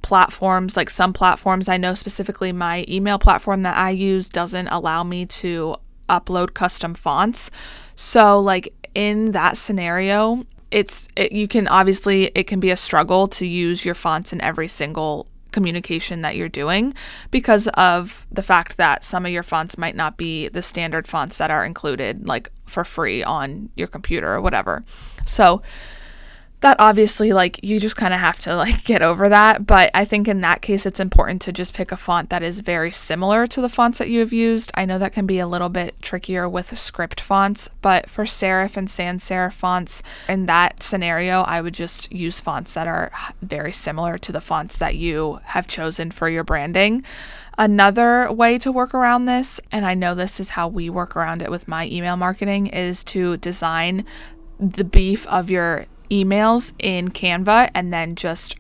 platforms 0.02 0.78
like 0.78 0.90
some 0.90 1.14
platforms, 1.14 1.68
I 1.68 1.78
know 1.78 1.94
specifically 1.94 2.52
my 2.52 2.86
email 2.88 3.20
platform 3.20 3.64
that 3.64 3.78
I 3.78 3.92
use 3.92 4.30
doesn't 4.30 4.68
allow 4.68 5.04
me 5.04 5.26
to 5.26 5.76
upload 6.08 6.54
custom 6.54 6.94
fonts. 6.94 7.52
So, 7.96 8.40
like 8.40 8.74
in 8.96 9.32
that 9.32 9.58
scenario, 9.58 10.46
it's 10.72 11.08
it, 11.16 11.32
you 11.32 11.48
can 11.48 11.68
obviously 11.68 12.32
it 12.36 12.46
can 12.46 12.60
be 12.60 12.72
a 12.72 12.78
struggle 12.78 13.28
to 13.28 13.46
use 13.46 13.86
your 13.86 13.96
fonts 13.96 14.34
in 14.34 14.42
every 14.42 14.68
single 14.68 15.28
communication 15.60 16.22
that 16.22 16.38
you're 16.38 16.48
doing 16.48 16.94
because 17.32 17.68
of 17.74 18.25
the 18.32 18.42
fact 18.42 18.78
that 18.78 19.04
some 19.04 19.25
of 19.25 19.32
your 19.34 19.44
fonts 19.44 19.78
might 19.78 19.94
not 19.94 20.16
be 20.16 20.48
the 20.48 20.62
standard 20.62 21.06
fonts 21.06 21.38
that 21.38 21.51
are 21.51 21.66
included 21.66 22.25
like 22.25 22.50
for 22.66 22.86
free 22.86 23.22
on 23.22 23.70
your 23.75 23.88
computer 23.88 24.34
or 24.34 24.39
whatever. 24.39 24.86
So 25.25 25.62
that 26.62 26.78
obviously 26.80 27.32
like 27.32 27.60
you 27.63 27.80
just 27.80 27.96
kind 27.96 28.13
of 28.13 28.20
have 28.20 28.39
to 28.39 28.56
like 28.56 28.84
get 28.84 29.01
over 29.01 29.30
that 29.30 29.66
but 29.66 29.89
i 29.94 30.04
think 30.04 30.28
in 30.28 30.42
that 30.42 30.62
case 30.62 30.86
it's 30.86 31.00
important 31.00 31.42
to 31.42 31.51
just 31.51 31.74
pick 31.74 31.92
a 31.92 31.98
font 31.98 32.30
that 32.30 32.44
is 32.44 32.60
very 32.60 32.92
similar 32.92 33.48
to 33.48 33.62
the 33.62 33.70
fonts 33.70 33.98
that 33.98 34.10
you 34.10 34.20
have 34.20 34.34
used. 34.34 34.72
I 34.75 34.86
know 34.86 35.00
that 35.00 35.13
can 35.13 35.25
be 35.25 35.39
a 35.39 35.48
little 35.48 35.70
bit 35.70 36.01
trickier 36.01 36.48
with 36.48 36.78
script 36.78 37.22
fonts 37.22 37.70
but 37.82 38.10
for 38.10 38.25
serif 38.25 38.78
and 38.78 38.89
sans 38.89 39.24
serif 39.24 39.54
fonts 39.54 40.04
in 40.28 40.46
that 40.48 40.84
scenario 40.84 41.42
i 41.42 41.62
would 41.62 41.74
just 41.74 42.12
use 42.12 42.42
fonts 42.42 42.74
that 42.74 42.88
are 42.88 43.12
very 43.42 43.72
similar 43.72 44.18
to 44.18 44.32
the 44.32 44.42
fonts 44.42 44.78
that 44.78 44.96
you 44.96 45.39
have 45.46 45.68
chosen 45.68 46.12
for 46.12 46.30
your 46.30 46.44
branding. 46.44 47.04
Another 47.58 48.32
way 48.32 48.58
to 48.58 48.72
work 48.72 48.94
around 48.94 49.25
this, 49.25 49.60
and 49.72 49.86
I 49.86 49.94
know 49.94 50.16
this 50.16 50.39
is 50.39 50.51
how 50.51 50.68
we 50.68 50.89
work 50.89 51.16
around 51.16 51.42
it 51.42 51.51
with 51.51 51.68
my 51.68 51.88
email 51.88 52.16
marketing, 52.16 52.68
is 52.68 53.04
to 53.06 53.38
design 53.38 54.06
the 54.60 54.86
beef 54.86 55.28
of 55.28 55.50
your 55.50 55.86
emails 56.10 56.74
in 56.80 57.10
Canva 57.10 57.70
and 57.74 57.94
then 57.94 58.16
just 58.16 58.56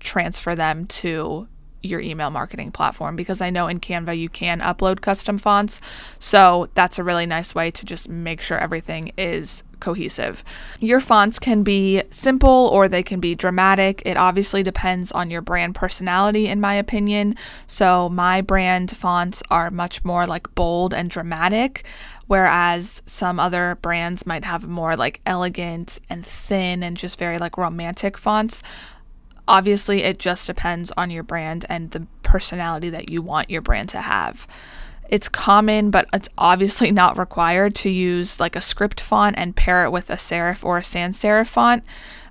transfer 0.00 0.54
them 0.54 0.86
to 0.86 1.48
your 1.82 2.00
email 2.00 2.30
marketing 2.30 2.70
platform 2.70 3.16
because 3.16 3.40
I 3.40 3.50
know 3.50 3.66
in 3.68 3.80
Canva 3.80 4.16
you 4.16 4.28
can 4.28 4.60
upload 4.60 5.00
custom 5.00 5.38
fonts. 5.38 5.80
So 6.18 6.68
that's 6.74 6.98
a 6.98 7.04
really 7.04 7.26
nice 7.26 7.54
way 7.54 7.70
to 7.72 7.84
just 7.84 8.08
make 8.08 8.40
sure 8.40 8.58
everything 8.58 9.12
is 9.18 9.64
cohesive. 9.82 10.42
Your 10.80 11.00
fonts 11.00 11.38
can 11.38 11.62
be 11.62 12.02
simple 12.10 12.70
or 12.72 12.88
they 12.88 13.02
can 13.02 13.20
be 13.20 13.34
dramatic. 13.34 14.00
It 14.06 14.16
obviously 14.16 14.62
depends 14.62 15.12
on 15.12 15.30
your 15.30 15.42
brand 15.42 15.74
personality, 15.74 16.46
in 16.46 16.60
my 16.60 16.74
opinion. 16.74 17.36
So 17.66 18.08
my 18.08 18.40
brand 18.40 18.96
fonts 18.96 19.42
are 19.50 19.70
much 19.70 20.04
more 20.04 20.26
like 20.26 20.54
bold 20.54 20.94
and 20.94 21.10
dramatic 21.10 21.84
whereas 22.28 23.02
some 23.04 23.38
other 23.38 23.76
brands 23.82 24.24
might 24.24 24.42
have 24.44 24.66
more 24.66 24.96
like 24.96 25.20
elegant 25.26 25.98
and 26.08 26.24
thin 26.24 26.82
and 26.82 26.96
just 26.96 27.18
very 27.18 27.36
like 27.36 27.58
romantic 27.58 28.16
fonts. 28.16 28.62
Obviously, 29.46 30.02
it 30.02 30.18
just 30.18 30.46
depends 30.46 30.90
on 30.96 31.10
your 31.10 31.24
brand 31.24 31.66
and 31.68 31.90
the 31.90 32.06
personality 32.22 32.88
that 32.88 33.10
you 33.10 33.20
want 33.20 33.50
your 33.50 33.60
brand 33.60 33.90
to 33.90 34.00
have. 34.00 34.46
It's 35.12 35.28
common, 35.28 35.90
but 35.90 36.08
it's 36.14 36.30
obviously 36.38 36.90
not 37.02 37.18
required 37.18 37.74
to 37.76 37.90
use 37.90 38.40
like 38.40 38.56
a 38.56 38.62
script 38.62 38.98
font 38.98 39.36
and 39.38 39.54
pair 39.54 39.84
it 39.84 39.92
with 39.92 40.08
a 40.08 40.14
serif 40.14 40.64
or 40.64 40.78
a 40.78 40.82
sans 40.82 41.20
serif 41.20 41.48
font. 41.48 41.84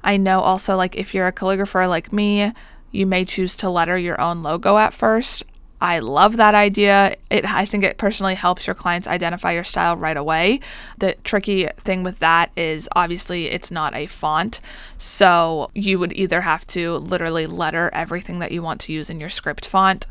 I 0.03 0.17
know 0.17 0.41
also, 0.41 0.75
like, 0.75 0.95
if 0.95 1.13
you're 1.13 1.27
a 1.27 1.31
calligrapher 1.31 1.87
like 1.87 2.11
me, 2.11 2.51
you 2.89 3.05
may 3.05 3.23
choose 3.23 3.55
to 3.57 3.69
letter 3.69 3.99
your 3.99 4.19
own 4.19 4.41
logo 4.41 4.79
at 4.79 4.95
first. 4.95 5.43
I 5.79 5.99
love 5.99 6.37
that 6.37 6.55
idea. 6.55 7.15
It 7.29 7.45
I 7.45 7.65
think 7.65 7.83
it 7.83 7.99
personally 7.99 8.33
helps 8.33 8.65
your 8.65 8.75
clients 8.75 9.07
identify 9.07 9.51
your 9.51 9.63
style 9.63 9.95
right 9.95 10.17
away. 10.17 10.59
The 10.97 11.15
tricky 11.23 11.67
thing 11.77 12.01
with 12.01 12.17
that 12.17 12.51
is 12.57 12.89
obviously 12.95 13.45
it's 13.45 13.69
not 13.69 13.95
a 13.95 14.07
font. 14.07 14.59
So 14.97 15.69
you 15.75 15.99
would 15.99 16.13
either 16.13 16.41
have 16.41 16.65
to 16.67 16.97
literally 16.97 17.45
letter 17.45 17.91
everything 17.93 18.39
that 18.39 18.51
you 18.51 18.63
want 18.63 18.81
to 18.81 18.93
use 18.93 19.09
in 19.09 19.19
your 19.19 19.29
script 19.29 19.65
font 19.67 20.07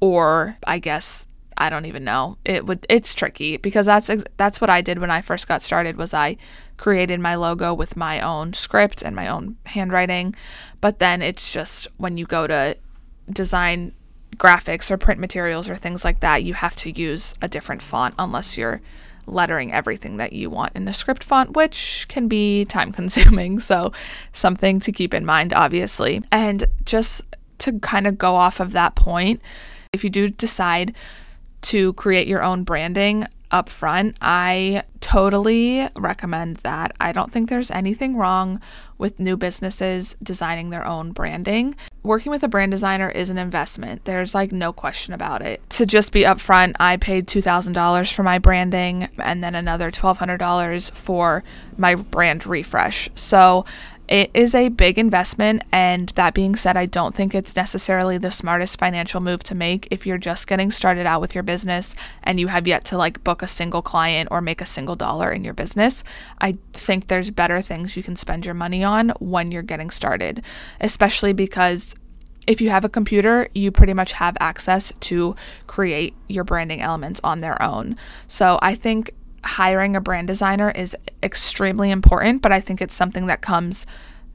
or 0.00 0.56
I 0.64 0.78
guess 0.78 1.26
I 1.58 1.70
don't 1.70 1.86
even 1.86 2.04
know. 2.04 2.38
It 2.44 2.66
would 2.66 2.86
it's 2.88 3.14
tricky 3.14 3.56
because 3.56 3.86
that's 3.86 4.10
that's 4.36 4.60
what 4.60 4.70
I 4.70 4.80
did 4.80 5.00
when 5.00 5.10
I 5.10 5.20
first 5.20 5.48
got 5.48 5.60
started 5.60 5.96
was 5.96 6.14
I 6.14 6.36
created 6.76 7.20
my 7.20 7.34
logo 7.34 7.74
with 7.74 7.96
my 7.96 8.20
own 8.20 8.52
script 8.52 9.02
and 9.02 9.14
my 9.14 9.26
own 9.26 9.56
handwriting. 9.66 10.34
But 10.80 11.00
then 11.00 11.20
it's 11.20 11.52
just 11.52 11.88
when 11.96 12.16
you 12.16 12.24
go 12.24 12.46
to 12.46 12.76
design 13.30 13.92
graphics 14.36 14.90
or 14.90 14.96
print 14.96 15.20
materials 15.20 15.68
or 15.68 15.74
things 15.74 16.04
like 16.04 16.20
that, 16.20 16.44
you 16.44 16.54
have 16.54 16.76
to 16.76 16.90
use 16.90 17.34
a 17.42 17.48
different 17.48 17.82
font 17.82 18.14
unless 18.18 18.56
you're 18.56 18.80
lettering 19.26 19.72
everything 19.72 20.16
that 20.16 20.32
you 20.32 20.48
want 20.48 20.74
in 20.74 20.84
the 20.84 20.92
script 20.92 21.22
font, 21.22 21.54
which 21.54 22.06
can 22.08 22.28
be 22.28 22.64
time 22.64 22.92
consuming. 23.00 23.58
So, 23.58 23.92
something 24.32 24.80
to 24.80 24.92
keep 24.92 25.12
in 25.12 25.26
mind, 25.26 25.52
obviously. 25.52 26.22
And 26.30 26.66
just 26.84 27.24
to 27.58 27.78
kind 27.80 28.06
of 28.06 28.16
go 28.16 28.36
off 28.36 28.60
of 28.60 28.72
that 28.72 28.94
point, 28.94 29.40
if 29.92 30.04
you 30.04 30.10
do 30.10 30.28
decide 30.28 30.94
to 31.62 31.92
create 31.94 32.28
your 32.28 32.42
own 32.42 32.64
branding 32.64 33.24
up 33.50 33.68
front, 33.68 34.16
I 34.20 34.82
totally 35.00 35.88
recommend 35.96 36.58
that. 36.58 36.94
I 37.00 37.12
don't 37.12 37.32
think 37.32 37.48
there's 37.48 37.70
anything 37.70 38.16
wrong 38.16 38.60
with 38.98 39.18
new 39.18 39.36
businesses 39.36 40.16
designing 40.22 40.70
their 40.70 40.86
own 40.86 41.12
branding. 41.12 41.74
Working 42.02 42.30
with 42.30 42.42
a 42.42 42.48
brand 42.48 42.72
designer 42.72 43.08
is 43.08 43.30
an 43.30 43.38
investment. 43.38 44.04
There's 44.04 44.34
like 44.34 44.52
no 44.52 44.72
question 44.72 45.14
about 45.14 45.40
it. 45.40 45.62
To 45.70 45.86
just 45.86 46.12
be 46.12 46.22
upfront, 46.22 46.74
I 46.78 46.96
paid 46.96 47.26
$2,000 47.26 48.12
for 48.12 48.22
my 48.22 48.38
branding 48.38 49.08
and 49.18 49.42
then 49.42 49.54
another 49.54 49.90
$1,200 49.90 50.90
for 50.90 51.42
my 51.76 51.94
brand 51.94 52.46
refresh. 52.46 53.08
So 53.14 53.64
it 54.08 54.30
is 54.32 54.54
a 54.54 54.70
big 54.70 54.98
investment, 54.98 55.62
and 55.70 56.08
that 56.10 56.32
being 56.32 56.56
said, 56.56 56.76
I 56.76 56.86
don't 56.86 57.14
think 57.14 57.34
it's 57.34 57.54
necessarily 57.54 58.16
the 58.16 58.30
smartest 58.30 58.78
financial 58.78 59.20
move 59.20 59.42
to 59.44 59.54
make 59.54 59.86
if 59.90 60.06
you're 60.06 60.18
just 60.18 60.46
getting 60.46 60.70
started 60.70 61.06
out 61.06 61.20
with 61.20 61.34
your 61.34 61.44
business 61.44 61.94
and 62.22 62.40
you 62.40 62.46
have 62.46 62.66
yet 62.66 62.84
to 62.86 62.96
like 62.96 63.22
book 63.22 63.42
a 63.42 63.46
single 63.46 63.82
client 63.82 64.28
or 64.30 64.40
make 64.40 64.62
a 64.62 64.66
single 64.66 64.96
dollar 64.96 65.30
in 65.30 65.44
your 65.44 65.52
business. 65.52 66.02
I 66.40 66.56
think 66.72 67.08
there's 67.08 67.30
better 67.30 67.60
things 67.60 67.96
you 67.96 68.02
can 68.02 68.16
spend 68.16 68.46
your 68.46 68.54
money 68.54 68.82
on 68.82 69.10
when 69.18 69.52
you're 69.52 69.62
getting 69.62 69.90
started, 69.90 70.42
especially 70.80 71.34
because 71.34 71.94
if 72.46 72.62
you 72.62 72.70
have 72.70 72.86
a 72.86 72.88
computer, 72.88 73.46
you 73.54 73.70
pretty 73.70 73.92
much 73.92 74.12
have 74.12 74.34
access 74.40 74.90
to 75.00 75.36
create 75.66 76.14
your 76.28 76.44
branding 76.44 76.80
elements 76.80 77.20
on 77.22 77.40
their 77.40 77.62
own. 77.62 77.94
So 78.26 78.58
I 78.62 78.74
think 78.74 79.12
hiring 79.44 79.96
a 79.96 80.00
brand 80.00 80.26
designer 80.26 80.70
is 80.70 80.96
extremely 81.22 81.90
important, 81.90 82.42
but 82.42 82.52
I 82.52 82.60
think 82.60 82.80
it's 82.80 82.94
something 82.94 83.26
that 83.26 83.40
comes 83.40 83.86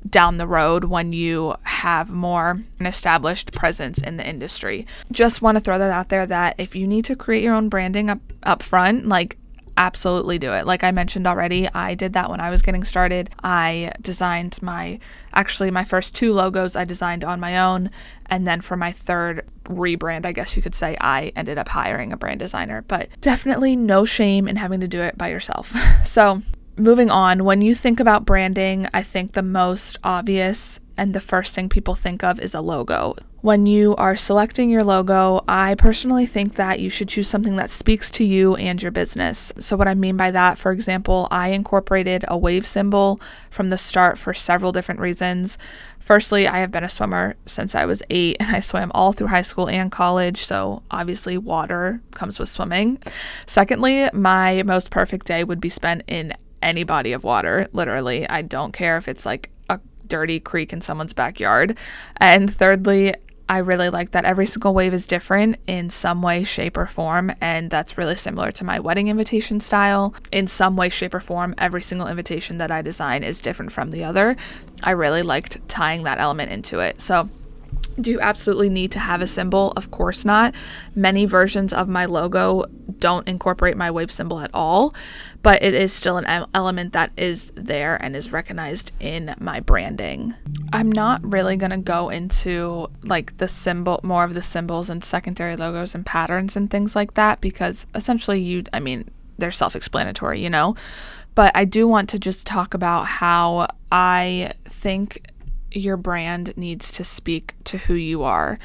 down 0.09 0.37
the 0.37 0.47
road 0.47 0.83
when 0.85 1.13
you 1.13 1.55
have 1.63 2.11
more 2.11 2.61
an 2.79 2.85
established 2.85 3.53
presence 3.53 4.01
in 4.01 4.17
the 4.17 4.27
industry. 4.27 4.85
Just 5.11 5.41
want 5.41 5.55
to 5.57 5.61
throw 5.61 5.77
that 5.77 5.91
out 5.91 6.09
there 6.09 6.25
that 6.25 6.55
if 6.57 6.75
you 6.75 6.87
need 6.87 7.05
to 7.05 7.15
create 7.15 7.43
your 7.43 7.55
own 7.55 7.69
branding 7.69 8.09
up 8.09 8.19
up 8.43 8.61
front, 8.61 9.07
like 9.07 9.37
absolutely 9.77 10.37
do 10.37 10.53
it. 10.53 10.65
Like 10.65 10.83
I 10.83 10.91
mentioned 10.91 11.25
already, 11.25 11.67
I 11.69 11.95
did 11.95 12.13
that 12.13 12.29
when 12.29 12.39
I 12.39 12.49
was 12.49 12.61
getting 12.61 12.83
started. 12.83 13.29
I 13.43 13.91
designed 14.01 14.61
my 14.61 14.99
actually 15.33 15.71
my 15.71 15.83
first 15.83 16.15
two 16.15 16.33
logos 16.33 16.75
I 16.75 16.85
designed 16.85 17.23
on 17.23 17.39
my 17.39 17.57
own 17.57 17.89
and 18.27 18.45
then 18.45 18.61
for 18.61 18.77
my 18.77 18.91
third 18.91 19.45
rebrand, 19.65 20.25
I 20.25 20.31
guess 20.31 20.55
you 20.55 20.61
could 20.61 20.75
say, 20.75 20.97
I 20.99 21.31
ended 21.35 21.57
up 21.57 21.69
hiring 21.69 22.13
a 22.13 22.17
brand 22.17 22.39
designer, 22.39 22.83
but 22.87 23.09
definitely 23.21 23.75
no 23.75 24.05
shame 24.05 24.47
in 24.47 24.55
having 24.55 24.79
to 24.81 24.87
do 24.87 25.01
it 25.01 25.17
by 25.17 25.29
yourself. 25.29 25.73
so, 26.05 26.41
moving 26.77 27.09
on, 27.09 27.43
when 27.43 27.61
you 27.61 27.75
think 27.75 27.99
about 27.99 28.25
branding, 28.25 28.87
I 28.93 29.03
think 29.03 29.33
the 29.33 29.43
most 29.43 29.97
obvious 30.03 30.79
and 30.97 31.13
the 31.13 31.19
first 31.19 31.55
thing 31.55 31.69
people 31.69 31.95
think 31.95 32.23
of 32.23 32.39
is 32.39 32.53
a 32.53 32.61
logo. 32.61 33.15
When 33.43 33.65
you 33.65 33.93
are 33.97 34.15
selecting 34.15 34.69
your 34.69 34.85
logo, 34.85 35.43
I 35.49 35.75
personally 35.75 36.25
think 36.25 36.55
that 36.55 36.79
you 36.79 36.89
should 36.89 37.09
choose 37.09 37.27
something 37.27 37.57
that 37.57 37.69
speaks 37.69 38.09
to 38.11 38.23
you 38.23 38.55
and 38.55 38.81
your 38.81 38.93
business. 38.93 39.51
So, 39.59 39.75
what 39.75 39.89
I 39.89 39.95
mean 39.95 40.15
by 40.15 40.31
that, 40.31 40.57
for 40.57 40.71
example, 40.71 41.27
I 41.29 41.49
incorporated 41.49 42.23
a 42.29 42.37
wave 42.37 42.65
symbol 42.65 43.19
from 43.49 43.67
the 43.67 43.77
start 43.77 44.17
for 44.17 44.33
several 44.33 44.71
different 44.71 45.01
reasons. 45.01 45.57
Firstly, 45.99 46.47
I 46.47 46.59
have 46.59 46.71
been 46.71 46.85
a 46.85 46.89
swimmer 46.89 47.35
since 47.45 47.75
I 47.75 47.83
was 47.83 48.01
eight 48.09 48.37
and 48.39 48.55
I 48.55 48.61
swam 48.61 48.93
all 48.95 49.11
through 49.11 49.27
high 49.27 49.41
school 49.41 49.67
and 49.67 49.91
college, 49.91 50.37
so 50.37 50.81
obviously 50.89 51.37
water 51.37 51.99
comes 52.11 52.39
with 52.39 52.47
swimming. 52.47 52.97
Secondly, 53.45 54.09
my 54.13 54.63
most 54.63 54.89
perfect 54.89 55.27
day 55.27 55.43
would 55.43 55.59
be 55.59 55.67
spent 55.67 56.03
in 56.07 56.33
any 56.61 56.85
body 56.85 57.11
of 57.11 57.25
water, 57.25 57.67
literally. 57.73 58.25
I 58.29 58.41
don't 58.41 58.71
care 58.71 58.95
if 58.95 59.09
it's 59.09 59.25
like 59.25 59.49
a 59.69 59.81
dirty 60.07 60.39
creek 60.39 60.71
in 60.71 60.79
someone's 60.79 61.11
backyard. 61.11 61.77
And 62.21 62.53
thirdly, 62.53 63.15
I 63.53 63.59
really 63.59 63.89
like 63.89 64.09
that 64.11 64.25
every 64.25 64.47
single 64.47 64.73
wave 64.73 64.95
is 64.95 65.05
different 65.05 65.57
in 65.67 65.91
some 65.91 66.23
way, 66.23 66.43
shape, 66.43 66.75
or 66.75 66.87
form. 66.87 67.31
And 67.39 67.69
that's 67.69 67.99
really 67.99 68.15
similar 68.15 68.51
to 68.51 68.63
my 68.63 68.79
wedding 68.79 69.09
invitation 69.09 69.59
style. 69.59 70.15
In 70.31 70.47
some 70.47 70.75
way, 70.75 70.89
shape, 70.89 71.13
or 71.13 71.19
form, 71.19 71.53
every 71.59 71.83
single 71.83 72.07
invitation 72.07 72.57
that 72.57 72.71
I 72.71 72.81
design 72.81 73.21
is 73.21 73.43
different 73.43 73.71
from 73.71 73.91
the 73.91 74.03
other. 74.03 74.35
I 74.81 74.89
really 74.89 75.21
liked 75.21 75.69
tying 75.69 76.01
that 76.01 76.17
element 76.17 76.51
into 76.51 76.79
it. 76.79 76.99
So, 76.99 77.29
do 78.01 78.09
you 78.09 78.19
absolutely 78.21 78.69
need 78.69 78.91
to 78.93 78.99
have 78.99 79.21
a 79.21 79.27
symbol? 79.27 79.71
Of 79.77 79.91
course 79.91 80.25
not. 80.25 80.55
Many 80.95 81.25
versions 81.25 81.73
of 81.73 81.87
my 81.87 82.05
logo 82.05 82.65
don't 82.97 83.27
incorporate 83.27 83.77
my 83.77 83.91
wave 83.91 84.09
symbol 84.09 84.39
at 84.39 84.49
all, 84.51 84.95
but 85.43 85.61
it 85.61 85.73
is 85.73 85.91
still 85.93 86.17
an 86.17 86.47
element 86.55 86.93
that 86.93 87.11
is 87.17 87.51
there 87.53 88.01
and 88.01 88.15
is 88.15 88.31
recognized 88.31 88.93
in 89.01 89.35
my 89.39 89.59
branding. 89.59 90.33
I'm 90.71 90.89
not 90.89 91.21
really 91.23 91.57
going 91.57 91.71
to 91.71 91.77
go 91.77 92.09
into 92.09 92.87
like 93.03 93.37
the 93.37 93.49
symbol, 93.49 93.99
more 94.03 94.23
of 94.23 94.33
the 94.33 94.41
symbols 94.41 94.89
and 94.89 95.03
secondary 95.03 95.57
logos 95.57 95.93
and 95.93 96.05
patterns 96.05 96.55
and 96.55 96.71
things 96.71 96.95
like 96.95 97.15
that 97.15 97.41
because 97.41 97.85
essentially 97.93 98.41
you, 98.41 98.63
I 98.71 98.79
mean, 98.79 99.09
they're 99.37 99.51
self 99.51 99.75
explanatory, 99.75 100.41
you 100.41 100.49
know? 100.49 100.75
But 101.35 101.51
I 101.55 101.65
do 101.65 101.89
want 101.89 102.09
to 102.09 102.19
just 102.19 102.47
talk 102.47 102.73
about 102.73 103.05
how 103.05 103.67
I 103.91 104.53
think 104.63 105.29
your 105.71 105.97
brand 105.97 106.55
needs 106.55 106.91
to 106.93 107.03
speak 107.03 107.55
to 107.65 107.77
who 107.79 107.95
you 107.95 108.23
are. 108.23 108.57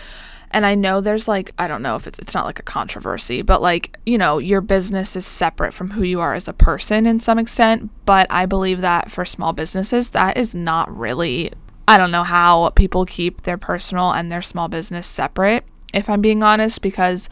And 0.50 0.64
I 0.64 0.74
know 0.74 1.00
there's 1.00 1.28
like 1.28 1.52
I 1.58 1.68
don't 1.68 1.82
know 1.82 1.96
if 1.96 2.06
it's 2.06 2.18
it's 2.18 2.34
not 2.34 2.46
like 2.46 2.58
a 2.58 2.62
controversy, 2.62 3.42
but 3.42 3.60
like, 3.60 3.96
you 4.06 4.18
know, 4.18 4.38
your 4.38 4.60
business 4.60 5.16
is 5.16 5.26
separate 5.26 5.74
from 5.74 5.90
who 5.90 6.02
you 6.02 6.20
are 6.20 6.34
as 6.34 6.48
a 6.48 6.52
person 6.52 7.06
in 7.06 7.20
some 7.20 7.38
extent, 7.38 7.90
but 8.06 8.26
I 8.30 8.46
believe 8.46 8.80
that 8.80 9.10
for 9.10 9.24
small 9.24 9.52
businesses 9.52 10.10
that 10.10 10.36
is 10.36 10.54
not 10.54 10.94
really 10.94 11.52
I 11.86 11.96
don't 11.96 12.10
know 12.10 12.24
how 12.24 12.70
people 12.70 13.06
keep 13.06 13.42
their 13.42 13.56
personal 13.56 14.12
and 14.12 14.30
their 14.30 14.42
small 14.42 14.68
business 14.68 15.06
separate 15.06 15.64
if 15.94 16.10
I'm 16.10 16.20
being 16.20 16.42
honest 16.42 16.82
because 16.82 17.28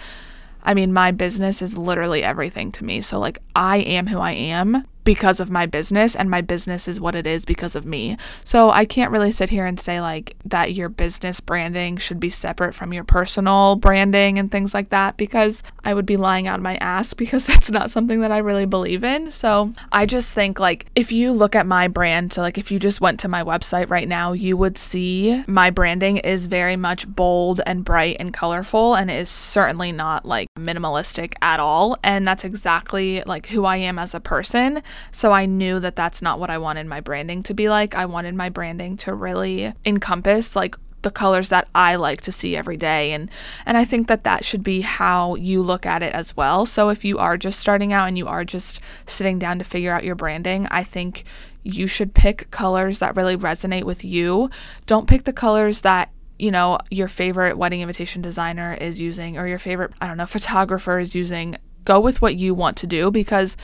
I 0.66 0.74
mean, 0.74 0.92
my 0.92 1.12
business 1.12 1.62
is 1.62 1.78
literally 1.78 2.24
everything 2.24 2.72
to 2.72 2.84
me. 2.84 3.00
So, 3.00 3.20
like, 3.20 3.38
I 3.54 3.78
am 3.78 4.08
who 4.08 4.18
I 4.18 4.32
am 4.32 4.84
because 5.06 5.38
of 5.38 5.52
my 5.52 5.66
business 5.66 6.16
and 6.16 6.28
my 6.28 6.40
business 6.40 6.88
is 6.88 7.00
what 7.00 7.14
it 7.14 7.28
is 7.28 7.44
because 7.44 7.76
of 7.76 7.86
me. 7.86 8.16
So 8.42 8.70
I 8.70 8.84
can't 8.84 9.12
really 9.12 9.30
sit 9.30 9.50
here 9.50 9.64
and 9.64 9.78
say 9.78 10.00
like 10.00 10.36
that 10.44 10.74
your 10.74 10.88
business 10.88 11.38
branding 11.38 11.96
should 11.96 12.18
be 12.18 12.28
separate 12.28 12.74
from 12.74 12.92
your 12.92 13.04
personal 13.04 13.76
branding 13.76 14.36
and 14.36 14.50
things 14.50 14.74
like 14.74 14.90
that 14.90 15.16
because 15.16 15.62
I 15.84 15.94
would 15.94 16.06
be 16.06 16.16
lying 16.16 16.48
out 16.48 16.58
of 16.58 16.64
my 16.64 16.74
ass 16.78 17.14
because 17.26 17.46
that's 17.46 17.70
not 17.70 17.90
something 17.90 18.20
that 18.20 18.32
I 18.32 18.38
really 18.38 18.66
believe 18.66 19.04
in. 19.04 19.30
So 19.30 19.72
I 19.92 20.06
just 20.06 20.34
think 20.34 20.58
like 20.58 20.86
if 20.96 21.12
you 21.12 21.32
look 21.32 21.54
at 21.54 21.66
my 21.66 21.86
brand, 21.86 22.32
so 22.32 22.42
like 22.42 22.58
if 22.58 22.72
you 22.72 22.80
just 22.80 23.00
went 23.00 23.20
to 23.20 23.28
my 23.28 23.44
website 23.44 23.88
right 23.88 24.08
now, 24.08 24.32
you 24.32 24.56
would 24.56 24.76
see 24.76 25.44
my 25.46 25.70
branding 25.70 26.16
is 26.16 26.48
very 26.48 26.76
much 26.76 27.06
bold 27.06 27.60
and 27.64 27.84
bright 27.84 28.16
and 28.18 28.34
colorful 28.34 28.96
and 28.96 29.08
is 29.08 29.30
certainly 29.30 29.92
not 29.92 30.26
like 30.26 30.48
minimalistic 30.58 31.34
at 31.40 31.60
all. 31.60 31.96
And 32.02 32.26
that's 32.26 32.44
exactly 32.44 33.22
like 33.24 33.46
who 33.46 33.64
I 33.64 33.76
am 33.76 34.00
as 34.00 34.12
a 34.12 34.20
person. 34.20 34.82
So 35.12 35.32
I 35.32 35.46
knew 35.46 35.80
that 35.80 35.96
that's 35.96 36.22
not 36.22 36.38
what 36.38 36.50
I 36.50 36.58
wanted 36.58 36.86
my 36.86 37.00
branding 37.00 37.42
to 37.44 37.54
be 37.54 37.68
like. 37.68 37.94
I 37.94 38.06
wanted 38.06 38.34
my 38.34 38.48
branding 38.48 38.96
to 38.98 39.14
really 39.14 39.72
encompass 39.84 40.56
like 40.56 40.76
the 41.06 41.10
colors 41.12 41.50
that 41.50 41.68
I 41.72 41.94
like 41.94 42.20
to 42.22 42.32
see 42.32 42.56
every 42.56 42.76
day 42.76 43.12
and 43.12 43.30
and 43.64 43.76
I 43.76 43.84
think 43.84 44.08
that 44.08 44.24
that 44.24 44.44
should 44.44 44.64
be 44.64 44.80
how 44.80 45.36
you 45.36 45.62
look 45.62 45.86
at 45.86 46.02
it 46.02 46.12
as 46.12 46.36
well. 46.36 46.66
So 46.66 46.88
if 46.88 47.04
you 47.04 47.16
are 47.18 47.36
just 47.36 47.60
starting 47.60 47.92
out 47.92 48.08
and 48.08 48.18
you 48.18 48.26
are 48.26 48.44
just 48.44 48.80
sitting 49.06 49.38
down 49.38 49.60
to 49.60 49.64
figure 49.64 49.92
out 49.92 50.02
your 50.02 50.16
branding, 50.16 50.66
I 50.68 50.82
think 50.82 51.22
you 51.62 51.86
should 51.86 52.12
pick 52.12 52.50
colors 52.50 52.98
that 52.98 53.14
really 53.14 53.36
resonate 53.36 53.84
with 53.84 54.04
you. 54.04 54.50
Don't 54.86 55.08
pick 55.08 55.22
the 55.22 55.32
colors 55.32 55.82
that 55.82 56.10
you 56.40 56.50
know 56.50 56.78
your 56.90 57.06
favorite 57.06 57.56
wedding 57.56 57.82
invitation 57.82 58.20
designer 58.20 58.74
is 58.74 59.00
using 59.00 59.38
or 59.38 59.46
your 59.46 59.60
favorite 59.60 59.92
I 60.00 60.08
don't 60.08 60.16
know 60.16 60.26
photographer 60.26 60.98
is 60.98 61.14
using. 61.14 61.56
Go 61.84 62.00
with 62.00 62.20
what 62.20 62.34
you 62.34 62.52
want 62.52 62.76
to 62.78 62.86
do 62.88 63.12
because 63.12 63.56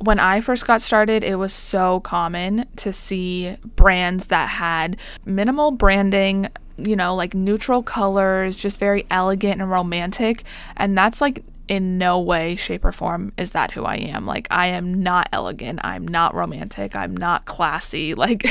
when 0.00 0.18
I 0.18 0.40
first 0.40 0.66
got 0.66 0.82
started, 0.82 1.22
it 1.22 1.36
was 1.36 1.52
so 1.52 2.00
common 2.00 2.66
to 2.76 2.92
see 2.92 3.56
brands 3.76 4.28
that 4.28 4.48
had 4.48 4.96
minimal 5.24 5.70
branding, 5.70 6.48
you 6.76 6.96
know, 6.96 7.14
like 7.14 7.34
neutral 7.34 7.82
colors, 7.82 8.56
just 8.56 8.80
very 8.80 9.06
elegant 9.10 9.60
and 9.60 9.70
romantic. 9.70 10.44
And 10.76 10.96
that's 10.96 11.20
like 11.20 11.44
in 11.68 11.98
no 11.98 12.20
way, 12.20 12.56
shape, 12.56 12.84
or 12.84 12.92
form 12.92 13.32
is 13.36 13.52
that 13.52 13.70
who 13.70 13.84
I 13.84 13.96
am. 13.96 14.26
Like, 14.26 14.46
I 14.50 14.66
am 14.68 15.02
not 15.02 15.28
elegant. 15.32 15.80
I'm 15.82 16.06
not 16.06 16.34
romantic. 16.34 16.94
I'm 16.94 17.16
not 17.16 17.44
classy. 17.44 18.14
Like, 18.24 18.46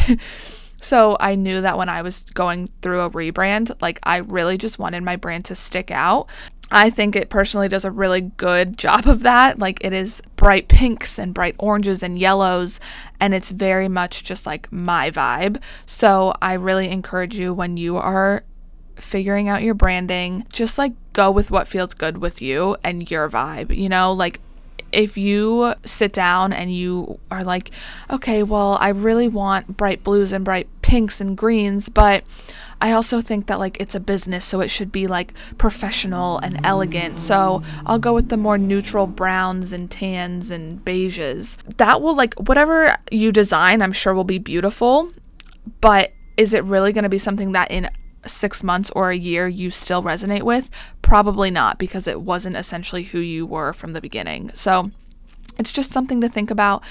so 0.79 1.15
I 1.19 1.36
knew 1.36 1.62
that 1.62 1.77
when 1.77 1.89
I 1.89 2.01
was 2.01 2.25
going 2.34 2.67
through 2.82 3.01
a 3.01 3.10
rebrand, 3.10 3.82
like, 3.82 3.99
I 4.03 4.17
really 4.17 4.58
just 4.58 4.77
wanted 4.77 5.01
my 5.01 5.15
brand 5.15 5.45
to 5.45 5.56
stick 5.56 5.89
out. 5.89 6.29
I 6.73 6.89
think 6.89 7.15
it 7.15 7.29
personally 7.29 7.67
does 7.67 7.86
a 7.86 7.91
really 7.91 8.21
good 8.21 8.77
job 8.77 9.06
of 9.08 9.21
that. 9.23 9.60
Like 9.60 9.84
it 9.86 9.93
is 9.93 10.21
bright 10.43 10.67
pinks 10.67 11.17
and 11.17 11.34
bright 11.34 11.56
oranges 11.58 12.03
and 12.03 12.19
yellows, 12.19 12.82
and 13.17 13.34
it's 13.34 13.49
very 13.49 13.88
much 13.88 14.25
just 14.25 14.45
like 14.45 14.69
my 14.73 15.10
vibe. 15.10 15.62
So 15.86 16.34
I 16.41 16.53
really 16.53 16.89
encourage 16.89 17.39
you 17.39 17.53
when 17.53 17.77
you 17.77 17.95
are 17.95 18.43
figuring 18.95 19.47
out 19.47 19.63
your 19.63 19.73
branding, 19.73 20.45
just 20.51 20.77
like 20.77 20.91
go 21.13 21.32
with 21.32 21.49
what 21.49 21.65
feels 21.65 21.93
good 21.93 22.17
with 22.17 22.41
you 22.41 22.75
and 22.84 23.10
your 23.10 23.29
vibe. 23.29 23.75
You 23.75 23.88
know, 23.88 24.12
like 24.12 24.41
if 24.91 25.17
you 25.17 25.75
sit 25.86 26.12
down 26.12 26.51
and 26.51 26.75
you 26.75 27.19
are 27.32 27.45
like, 27.45 27.71
okay, 28.10 28.43
well, 28.43 28.77
I 28.82 28.89
really 28.89 29.29
want 29.29 29.77
bright 29.77 30.03
blues 30.03 30.34
and 30.34 30.43
bright 30.43 30.67
pinks 30.93 31.19
and 31.19 31.36
greens, 31.36 31.89
but 31.89 32.23
I 32.79 32.91
also 32.91 33.19
think 33.19 33.47
that 33.47 33.58
like 33.58 33.77
it's 33.79 33.95
a 33.95 33.99
business, 33.99 34.45
so 34.45 34.62
it 34.62 34.67
should 34.67 34.91
be 34.91 35.08
like 35.08 35.34
professional 35.58 36.38
and 36.38 36.63
elegant. 36.63 37.19
So 37.19 37.63
I'll 37.88 37.97
go 37.97 38.13
with 38.13 38.29
the 38.29 38.38
more 38.38 38.60
neutral 38.60 39.08
browns 39.08 39.73
and 39.73 39.89
tans 39.89 40.51
and 40.51 40.86
beiges. 40.86 41.58
That 41.77 41.99
will 41.99 42.15
like 42.15 42.36
whatever 42.36 42.95
you 43.10 43.32
design, 43.32 43.82
I'm 43.82 43.91
sure 43.91 44.13
will 44.13 44.23
be 44.23 44.38
beautiful, 44.38 45.12
but 45.82 46.13
is 46.38 46.53
it 46.53 46.63
really 46.65 46.93
going 46.93 47.06
to 47.06 47.10
be 47.10 47.17
something 47.17 47.53
that 47.53 47.71
in 47.71 47.89
six 48.23 48.63
months 48.63 48.91
or 48.91 49.10
a 49.10 49.17
year 49.17 49.47
you 49.47 49.71
still 49.71 50.03
resonate 50.03 50.43
with? 50.43 50.69
Probably 51.01 51.49
not, 51.49 51.79
because 51.79 52.08
it 52.08 52.21
wasn't 52.21 52.56
essentially 52.56 53.01
who 53.01 53.19
you 53.19 53.47
were 53.47 53.73
from 53.73 53.93
the 53.93 54.01
beginning. 54.01 54.51
So 54.53 54.91
it's 55.58 55.74
just 55.74 55.92
something 55.92 56.22
to 56.22 56.30
think 56.30 56.52
about. 56.52 56.84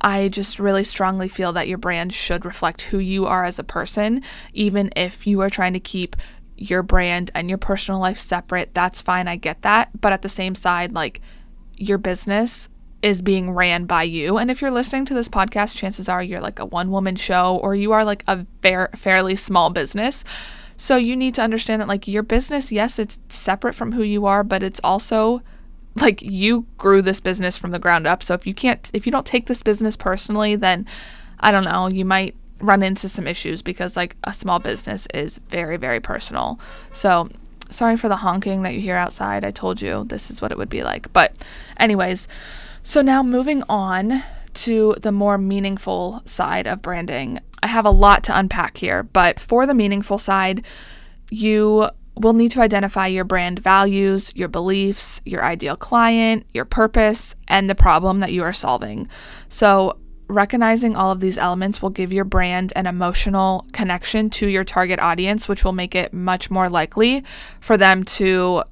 I 0.00 0.28
just 0.28 0.58
really 0.58 0.84
strongly 0.84 1.28
feel 1.28 1.52
that 1.52 1.68
your 1.68 1.78
brand 1.78 2.12
should 2.12 2.44
reflect 2.44 2.82
who 2.82 2.98
you 2.98 3.26
are 3.26 3.44
as 3.44 3.58
a 3.58 3.64
person, 3.64 4.22
even 4.54 4.90
if 4.96 5.26
you 5.26 5.40
are 5.40 5.50
trying 5.50 5.74
to 5.74 5.80
keep 5.80 6.16
your 6.56 6.82
brand 6.82 7.30
and 7.34 7.48
your 7.48 7.58
personal 7.58 8.00
life 8.00 8.18
separate. 8.18 8.74
That's 8.74 9.02
fine, 9.02 9.28
I 9.28 9.36
get 9.36 9.62
that. 9.62 9.90
But 10.00 10.12
at 10.12 10.22
the 10.22 10.28
same 10.28 10.54
side, 10.54 10.92
like 10.92 11.20
your 11.76 11.98
business 11.98 12.68
is 13.02 13.22
being 13.22 13.50
ran 13.50 13.86
by 13.86 14.02
you. 14.02 14.36
And 14.36 14.50
if 14.50 14.60
you're 14.60 14.70
listening 14.70 15.06
to 15.06 15.14
this 15.14 15.28
podcast, 15.28 15.76
chances 15.76 16.08
are 16.08 16.22
you're 16.22 16.40
like 16.40 16.58
a 16.58 16.66
one 16.66 16.90
woman 16.90 17.16
show 17.16 17.56
or 17.62 17.74
you 17.74 17.92
are 17.92 18.04
like 18.04 18.22
a 18.26 18.46
fair, 18.62 18.90
fairly 18.94 19.36
small 19.36 19.70
business. 19.70 20.22
So 20.76 20.96
you 20.96 21.16
need 21.16 21.34
to 21.34 21.42
understand 21.42 21.80
that 21.80 21.88
like 21.88 22.06
your 22.06 22.22
business, 22.22 22.70
yes, 22.72 22.98
it's 22.98 23.20
separate 23.28 23.74
from 23.74 23.92
who 23.92 24.02
you 24.02 24.26
are, 24.26 24.44
but 24.44 24.62
it's 24.62 24.80
also 24.84 25.42
like 25.96 26.22
you 26.22 26.66
grew 26.78 27.02
this 27.02 27.20
business 27.20 27.58
from 27.58 27.72
the 27.72 27.78
ground 27.78 28.06
up. 28.06 28.22
So 28.22 28.34
if 28.34 28.46
you 28.46 28.54
can't 28.54 28.90
if 28.92 29.06
you 29.06 29.12
don't 29.12 29.26
take 29.26 29.46
this 29.46 29.62
business 29.62 29.96
personally, 29.96 30.56
then 30.56 30.86
I 31.40 31.50
don't 31.50 31.64
know, 31.64 31.88
you 31.88 32.04
might 32.04 32.34
run 32.60 32.82
into 32.82 33.08
some 33.08 33.26
issues 33.26 33.62
because 33.62 33.96
like 33.96 34.16
a 34.24 34.34
small 34.34 34.58
business 34.58 35.06
is 35.14 35.38
very 35.48 35.76
very 35.76 36.00
personal. 36.00 36.60
So 36.92 37.28
sorry 37.70 37.96
for 37.96 38.08
the 38.08 38.16
honking 38.16 38.62
that 38.62 38.74
you 38.74 38.80
hear 38.80 38.96
outside. 38.96 39.44
I 39.44 39.50
told 39.50 39.80
you 39.80 40.04
this 40.04 40.30
is 40.30 40.42
what 40.42 40.52
it 40.52 40.58
would 40.58 40.68
be 40.68 40.82
like. 40.82 41.12
But 41.12 41.34
anyways, 41.78 42.28
so 42.82 43.02
now 43.02 43.22
moving 43.22 43.62
on 43.68 44.22
to 44.52 44.96
the 45.00 45.12
more 45.12 45.38
meaningful 45.38 46.22
side 46.24 46.66
of 46.66 46.82
branding. 46.82 47.38
I 47.62 47.68
have 47.68 47.84
a 47.84 47.90
lot 47.90 48.24
to 48.24 48.38
unpack 48.38 48.78
here, 48.78 49.02
but 49.02 49.38
for 49.38 49.66
the 49.66 49.74
meaningful 49.74 50.18
side, 50.18 50.64
you 51.30 51.88
will 52.20 52.32
need 52.32 52.50
to 52.52 52.60
identify 52.60 53.06
your 53.06 53.24
brand 53.24 53.58
values, 53.58 54.32
your 54.36 54.48
beliefs, 54.48 55.20
your 55.24 55.44
ideal 55.44 55.76
client, 55.76 56.46
your 56.52 56.64
purpose, 56.64 57.34
and 57.48 57.68
the 57.68 57.74
problem 57.74 58.20
that 58.20 58.32
you 58.32 58.42
are 58.42 58.52
solving. 58.52 59.08
So, 59.48 59.98
recognizing 60.28 60.94
all 60.94 61.10
of 61.10 61.18
these 61.20 61.36
elements 61.36 61.82
will 61.82 61.90
give 61.90 62.12
your 62.12 62.24
brand 62.24 62.72
an 62.76 62.86
emotional 62.86 63.66
connection 63.72 64.30
to 64.30 64.46
your 64.46 64.62
target 64.62 65.00
audience, 65.00 65.48
which 65.48 65.64
will 65.64 65.72
make 65.72 65.94
it 65.94 66.12
much 66.12 66.50
more 66.50 66.68
likely 66.68 67.24
for 67.58 67.76
them 67.76 68.04
to 68.04 68.62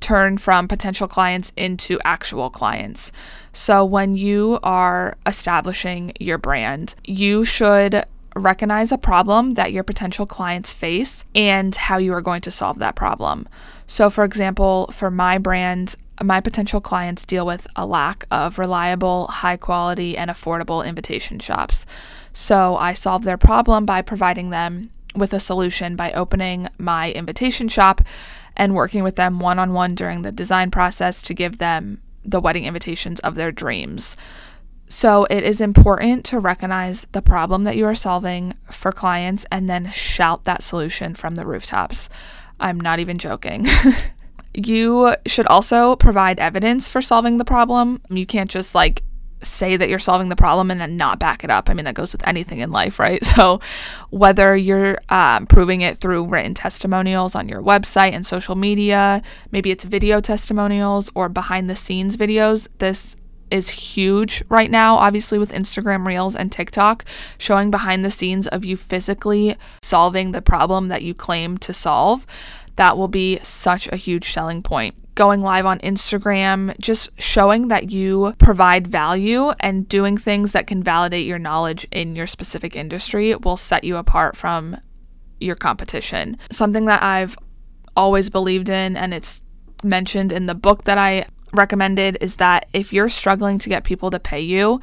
turn 0.00 0.36
from 0.36 0.68
potential 0.68 1.08
clients 1.08 1.52
into 1.56 1.98
actual 2.04 2.50
clients. 2.50 3.10
So, 3.52 3.84
when 3.84 4.16
you 4.16 4.58
are 4.62 5.16
establishing 5.26 6.12
your 6.20 6.38
brand, 6.38 6.94
you 7.04 7.44
should 7.44 8.04
recognize 8.34 8.92
a 8.92 8.98
problem 8.98 9.52
that 9.52 9.72
your 9.72 9.84
potential 9.84 10.26
clients 10.26 10.72
face 10.72 11.24
and 11.34 11.74
how 11.74 11.98
you 11.98 12.12
are 12.12 12.22
going 12.22 12.40
to 12.42 12.50
solve 12.50 12.78
that 12.78 12.94
problem. 12.94 13.48
So, 13.86 14.08
for 14.08 14.24
example, 14.24 14.86
for 14.92 15.10
my 15.10 15.38
brand, 15.38 15.96
my 16.22 16.40
potential 16.40 16.80
clients 16.80 17.24
deal 17.24 17.44
with 17.44 17.66
a 17.76 17.86
lack 17.86 18.24
of 18.30 18.58
reliable, 18.58 19.26
high 19.26 19.56
quality, 19.56 20.16
and 20.16 20.30
affordable 20.30 20.86
invitation 20.86 21.38
shops. 21.38 21.84
So 22.32 22.76
I 22.76 22.94
solve 22.94 23.24
their 23.24 23.38
problem 23.38 23.84
by 23.84 24.02
providing 24.02 24.50
them 24.50 24.90
with 25.14 25.32
a 25.32 25.40
solution 25.40 25.96
by 25.96 26.12
opening 26.12 26.68
my 26.78 27.12
invitation 27.12 27.68
shop 27.68 28.00
and 28.56 28.74
working 28.74 29.02
with 29.02 29.16
them 29.16 29.40
one 29.40 29.58
on 29.58 29.72
one 29.72 29.94
during 29.94 30.22
the 30.22 30.32
design 30.32 30.70
process 30.70 31.22
to 31.22 31.34
give 31.34 31.58
them 31.58 32.00
the 32.24 32.40
wedding 32.40 32.64
invitations 32.64 33.20
of 33.20 33.34
their 33.34 33.52
dreams. 33.52 34.16
So 34.92 35.24
it 35.30 35.42
is 35.42 35.62
important 35.62 36.22
to 36.26 36.38
recognize 36.38 37.06
the 37.12 37.22
problem 37.22 37.64
that 37.64 37.78
you 37.78 37.86
are 37.86 37.94
solving 37.94 38.52
for 38.70 38.92
clients 38.92 39.46
and 39.50 39.68
then 39.68 39.90
shout 39.90 40.44
that 40.44 40.62
solution 40.62 41.14
from 41.14 41.34
the 41.34 41.46
rooftops. 41.46 42.10
I'm 42.60 42.78
not 42.78 42.98
even 43.00 43.16
joking. 43.16 43.66
you 44.54 45.16
should 45.24 45.46
also 45.46 45.96
provide 45.96 46.38
evidence 46.38 46.90
for 46.90 47.00
solving 47.00 47.38
the 47.38 47.44
problem. 47.44 48.02
You 48.10 48.26
can't 48.26 48.50
just 48.50 48.74
like 48.74 49.02
say 49.42 49.78
that 49.78 49.88
you're 49.88 49.98
solving 49.98 50.28
the 50.28 50.36
problem 50.36 50.70
and 50.70 50.78
then 50.78 50.98
not 50.98 51.18
back 51.18 51.42
it 51.42 51.48
up. 51.48 51.70
I 51.70 51.74
mean, 51.74 51.86
that 51.86 51.94
goes 51.94 52.12
with 52.12 52.28
anything 52.28 52.58
in 52.58 52.70
life, 52.70 52.98
right? 52.98 53.24
So, 53.32 53.60
whether 54.10 54.54
you're 54.54 54.98
um, 55.08 55.46
proving 55.46 55.80
it 55.80 55.96
through 55.96 56.26
written 56.26 56.52
testimonials 56.52 57.34
on 57.34 57.48
your 57.48 57.62
website 57.62 58.12
and 58.12 58.26
social 58.26 58.56
media, 58.56 59.22
maybe 59.50 59.70
it's 59.70 59.84
video 59.84 60.20
testimonials 60.20 61.10
or 61.14 61.30
behind 61.30 61.70
the 61.70 61.74
scenes 61.74 62.18
videos, 62.18 62.68
this 62.76 63.16
is 63.52 63.70
huge 63.70 64.42
right 64.48 64.70
now, 64.70 64.96
obviously, 64.96 65.38
with 65.38 65.52
Instagram 65.52 66.06
Reels 66.06 66.34
and 66.34 66.50
TikTok, 66.50 67.04
showing 67.38 67.70
behind 67.70 68.04
the 68.04 68.10
scenes 68.10 68.48
of 68.48 68.64
you 68.64 68.76
physically 68.76 69.56
solving 69.82 70.32
the 70.32 70.42
problem 70.42 70.88
that 70.88 71.02
you 71.02 71.14
claim 71.14 71.58
to 71.58 71.72
solve. 71.72 72.26
That 72.76 72.96
will 72.96 73.08
be 73.08 73.38
such 73.42 73.86
a 73.88 73.96
huge 73.96 74.32
selling 74.32 74.62
point 74.62 74.94
going 75.14 75.42
live 75.42 75.66
on 75.66 75.78
Instagram, 75.80 76.78
just 76.80 77.10
showing 77.20 77.68
that 77.68 77.90
you 77.90 78.34
provide 78.38 78.86
value 78.86 79.50
and 79.60 79.88
doing 79.88 80.16
things 80.16 80.52
that 80.52 80.66
can 80.66 80.82
validate 80.82 81.26
your 81.26 81.38
knowledge 81.38 81.86
in 81.90 82.16
your 82.16 82.26
specific 82.26 82.74
industry 82.74 83.34
will 83.36 83.56
set 83.56 83.84
you 83.84 83.96
apart 83.96 84.36
from 84.36 84.76
your 85.38 85.54
competition. 85.56 86.38
Something 86.50 86.86
that 86.86 87.02
I've 87.02 87.36
always 87.96 88.30
believed 88.30 88.68
in, 88.68 88.96
and 88.96 89.12
it's 89.12 89.42
mentioned 89.84 90.32
in 90.32 90.46
the 90.46 90.54
book 90.54 90.84
that 90.84 90.96
I 90.96 91.26
recommended, 91.52 92.18
is 92.20 92.36
that 92.36 92.68
if 92.72 92.92
you're 92.92 93.08
struggling 93.08 93.58
to 93.58 93.68
get 93.68 93.84
people 93.84 94.10
to 94.10 94.20
pay 94.20 94.40
you, 94.40 94.80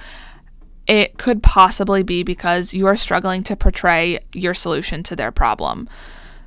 it 0.87 1.17
could 1.19 1.43
possibly 1.43 2.01
be 2.01 2.23
because 2.23 2.73
you 2.73 2.87
are 2.87 2.95
struggling 2.95 3.43
to 3.43 3.55
portray 3.55 4.19
your 4.33 4.55
solution 4.55 5.03
to 5.03 5.15
their 5.15 5.31
problem. 5.31 5.87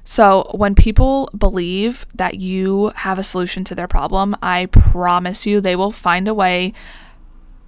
So, 0.05 0.51
when 0.53 0.75
people 0.75 1.31
believe 1.37 2.07
that 2.15 2.41
you 2.41 2.93
have 2.97 3.21
a 3.21 3.23
solution 3.23 3.63
to 3.65 3.75
their 3.77 3.87
problem, 3.87 4.37
I 4.43 4.67
promise 4.67 5.47
you 5.47 5.61
they 5.61 5.77
will 5.77 5.93
find 5.93 6.27
a 6.27 6.35
way 6.35 6.73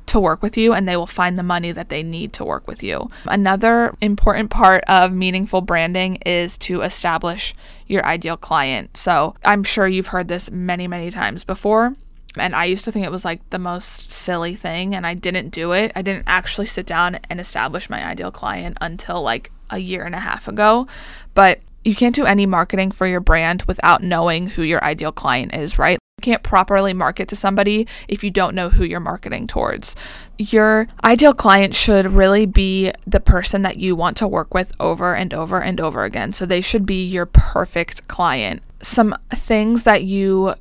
to 0.06 0.18
work 0.18 0.42
with 0.42 0.56
you 0.56 0.72
and 0.72 0.88
they 0.88 0.96
will 0.96 1.06
find 1.06 1.38
the 1.38 1.44
money 1.44 1.70
that 1.70 1.88
they 1.88 2.02
need 2.02 2.32
to 2.34 2.44
work 2.44 2.66
with 2.66 2.82
you. 2.82 3.08
Another 3.26 3.94
important 4.00 4.50
part 4.50 4.82
of 4.88 5.12
meaningful 5.12 5.60
branding 5.60 6.16
is 6.26 6.58
to 6.58 6.82
establish 6.82 7.54
your 7.86 8.04
ideal 8.04 8.36
client. 8.36 8.96
So, 8.96 9.36
I'm 9.44 9.62
sure 9.62 9.86
you've 9.86 10.08
heard 10.08 10.26
this 10.26 10.50
many, 10.50 10.88
many 10.88 11.12
times 11.12 11.44
before. 11.44 11.94
And 12.36 12.54
I 12.54 12.64
used 12.64 12.84
to 12.84 12.92
think 12.92 13.06
it 13.06 13.12
was 13.12 13.24
like 13.24 13.48
the 13.50 13.58
most 13.58 14.10
silly 14.10 14.54
thing, 14.54 14.94
and 14.94 15.06
I 15.06 15.14
didn't 15.14 15.50
do 15.50 15.72
it. 15.72 15.92
I 15.94 16.02
didn't 16.02 16.24
actually 16.26 16.66
sit 16.66 16.86
down 16.86 17.18
and 17.30 17.40
establish 17.40 17.88
my 17.88 18.04
ideal 18.04 18.30
client 18.30 18.76
until 18.80 19.22
like 19.22 19.50
a 19.70 19.78
year 19.78 20.04
and 20.04 20.14
a 20.14 20.20
half 20.20 20.48
ago. 20.48 20.86
But 21.34 21.60
you 21.84 21.94
can't 21.94 22.14
do 22.14 22.24
any 22.24 22.46
marketing 22.46 22.90
for 22.90 23.06
your 23.06 23.20
brand 23.20 23.64
without 23.66 24.02
knowing 24.02 24.48
who 24.48 24.62
your 24.62 24.82
ideal 24.82 25.12
client 25.12 25.54
is, 25.54 25.78
right? 25.78 25.98
You 26.18 26.22
can't 26.22 26.42
properly 26.42 26.94
market 26.94 27.28
to 27.28 27.36
somebody 27.36 27.86
if 28.08 28.24
you 28.24 28.30
don't 28.30 28.54
know 28.54 28.70
who 28.70 28.84
you're 28.84 29.00
marketing 29.00 29.46
towards. 29.46 29.94
Your 30.38 30.88
ideal 31.04 31.34
client 31.34 31.74
should 31.74 32.06
really 32.06 32.46
be 32.46 32.92
the 33.06 33.20
person 33.20 33.62
that 33.62 33.76
you 33.76 33.94
want 33.94 34.16
to 34.18 34.28
work 34.28 34.54
with 34.54 34.72
over 34.80 35.14
and 35.14 35.34
over 35.34 35.60
and 35.60 35.80
over 35.80 36.04
again. 36.04 36.32
So 36.32 36.46
they 36.46 36.62
should 36.62 36.86
be 36.86 37.04
your 37.04 37.26
perfect 37.26 38.08
client. 38.08 38.62
Some 38.80 39.14
things 39.30 39.82
that 39.82 40.04
you 40.04 40.54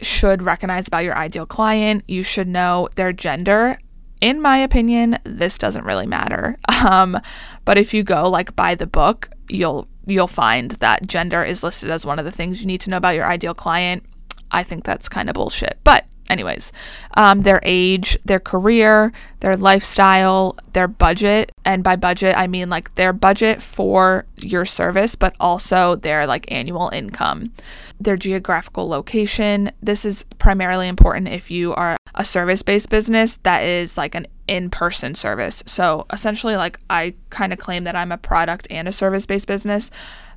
should 0.00 0.42
recognize 0.42 0.88
about 0.88 1.04
your 1.04 1.16
ideal 1.16 1.46
client 1.46 2.04
you 2.06 2.22
should 2.22 2.48
know 2.48 2.88
their 2.96 3.12
gender 3.12 3.78
in 4.20 4.40
my 4.40 4.58
opinion, 4.58 5.18
this 5.24 5.58
doesn't 5.58 5.84
really 5.84 6.06
matter. 6.06 6.56
Um, 6.78 7.18
but 7.64 7.76
if 7.76 7.92
you 7.92 8.04
go 8.04 8.30
like 8.30 8.54
by 8.54 8.76
the 8.76 8.86
book, 8.86 9.30
you'll 9.48 9.88
you'll 10.06 10.28
find 10.28 10.70
that 10.72 11.08
gender 11.08 11.42
is 11.42 11.64
listed 11.64 11.90
as 11.90 12.06
one 12.06 12.20
of 12.20 12.24
the 12.24 12.30
things 12.30 12.60
you 12.60 12.68
need 12.68 12.80
to 12.82 12.90
know 12.90 12.98
about 12.98 13.16
your 13.16 13.26
ideal 13.26 13.52
client. 13.52 14.04
I 14.52 14.62
think 14.62 14.84
that's 14.84 15.08
kind 15.08 15.28
of 15.28 15.34
bullshit. 15.34 15.80
But, 15.82 16.06
anyways, 16.30 16.72
um, 17.14 17.42
their 17.42 17.60
age, 17.62 18.18
their 18.24 18.40
career, 18.40 19.12
their 19.40 19.56
lifestyle, 19.56 20.56
their 20.72 20.88
budget. 20.88 21.52
And 21.64 21.82
by 21.82 21.96
budget, 21.96 22.36
I 22.36 22.46
mean 22.46 22.70
like 22.70 22.94
their 22.94 23.12
budget 23.12 23.62
for 23.62 24.26
your 24.36 24.64
service, 24.64 25.14
but 25.14 25.34
also 25.40 25.96
their 25.96 26.26
like 26.26 26.50
annual 26.50 26.88
income, 26.90 27.52
their 28.00 28.16
geographical 28.16 28.88
location. 28.88 29.72
This 29.82 30.04
is 30.04 30.24
primarily 30.38 30.88
important 30.88 31.28
if 31.28 31.50
you 31.50 31.74
are 31.74 31.96
a 32.14 32.24
service 32.24 32.62
based 32.62 32.90
business 32.90 33.36
that 33.42 33.62
is 33.64 33.96
like 33.96 34.14
an 34.14 34.26
in 34.46 34.70
person 34.70 35.14
service. 35.14 35.62
So 35.66 36.06
essentially, 36.12 36.56
like 36.56 36.80
I 36.90 37.14
kind 37.30 37.52
of 37.52 37.58
claim 37.58 37.84
that 37.84 37.96
I'm 37.96 38.12
a 38.12 38.18
product 38.18 38.66
and 38.70 38.88
a 38.88 38.92
service 38.92 39.26
based 39.26 39.46
business, 39.46 39.90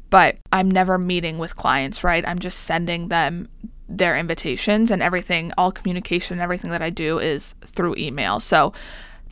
but 0.10 0.38
I'm 0.52 0.70
never 0.70 0.98
meeting 0.98 1.38
with 1.38 1.56
clients, 1.56 2.04
right? 2.04 2.28
I'm 2.28 2.40
just 2.40 2.60
sending 2.60 3.08
them 3.08 3.48
their 3.98 4.18
invitations 4.18 4.92
and 4.92 5.02
everything, 5.02 5.52
all 5.58 5.72
communication, 5.72 6.40
everything 6.40 6.72
that 6.72 6.82
I 6.82 6.90
do 6.90 7.20
is 7.20 7.56
through 7.62 7.96
email. 7.98 8.40
So 8.40 8.74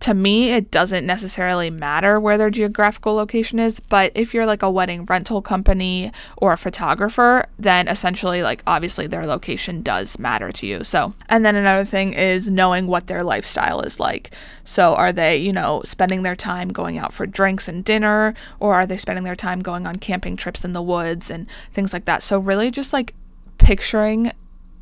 to 0.01 0.13
me, 0.13 0.51
it 0.51 0.71
doesn't 0.71 1.05
necessarily 1.05 1.69
matter 1.69 2.19
where 2.19 2.37
their 2.37 2.49
geographical 2.49 3.15
location 3.15 3.59
is, 3.59 3.79
but 3.81 4.11
if 4.15 4.33
you're 4.33 4.45
like 4.45 4.63
a 4.63 4.71
wedding 4.71 5.03
rental 5.05 5.41
company 5.41 6.11
or 6.37 6.53
a 6.53 6.57
photographer, 6.57 7.45
then 7.57 7.87
essentially, 7.87 8.41
like, 8.41 8.63
obviously 8.65 9.07
their 9.07 9.25
location 9.25 9.81
does 9.81 10.17
matter 10.17 10.51
to 10.53 10.65
you. 10.65 10.83
So, 10.85 11.13
and 11.27 11.43
then 11.43 11.55
another 11.55 11.83
thing 11.83 12.13
is 12.13 12.49
knowing 12.49 12.87
what 12.87 13.07
their 13.07 13.23
lifestyle 13.23 13.81
is 13.81 13.99
like. 13.99 14.33
So, 14.63 14.95
are 14.95 15.11
they, 15.11 15.35
you 15.35 15.51
know, 15.51 15.81
spending 15.83 16.23
their 16.23 16.35
time 16.35 16.69
going 16.69 16.97
out 16.97 17.13
for 17.13 17.25
drinks 17.25 17.67
and 17.67 17.83
dinner, 17.83 18.33
or 18.59 18.75
are 18.75 18.85
they 18.85 18.97
spending 18.97 19.25
their 19.25 19.35
time 19.35 19.59
going 19.59 19.85
on 19.85 19.97
camping 19.97 20.37
trips 20.37 20.63
in 20.63 20.71
the 20.71 20.81
woods 20.81 21.29
and 21.29 21.49
things 21.73 21.91
like 21.91 22.05
that? 22.05 22.23
So, 22.23 22.39
really 22.39 22.71
just 22.71 22.93
like 22.93 23.13
picturing 23.57 24.31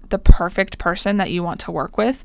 the 0.09 0.19
perfect 0.19 0.77
person 0.77 1.17
that 1.17 1.31
you 1.31 1.43
want 1.43 1.59
to 1.61 1.71
work 1.71 1.97
with 1.97 2.23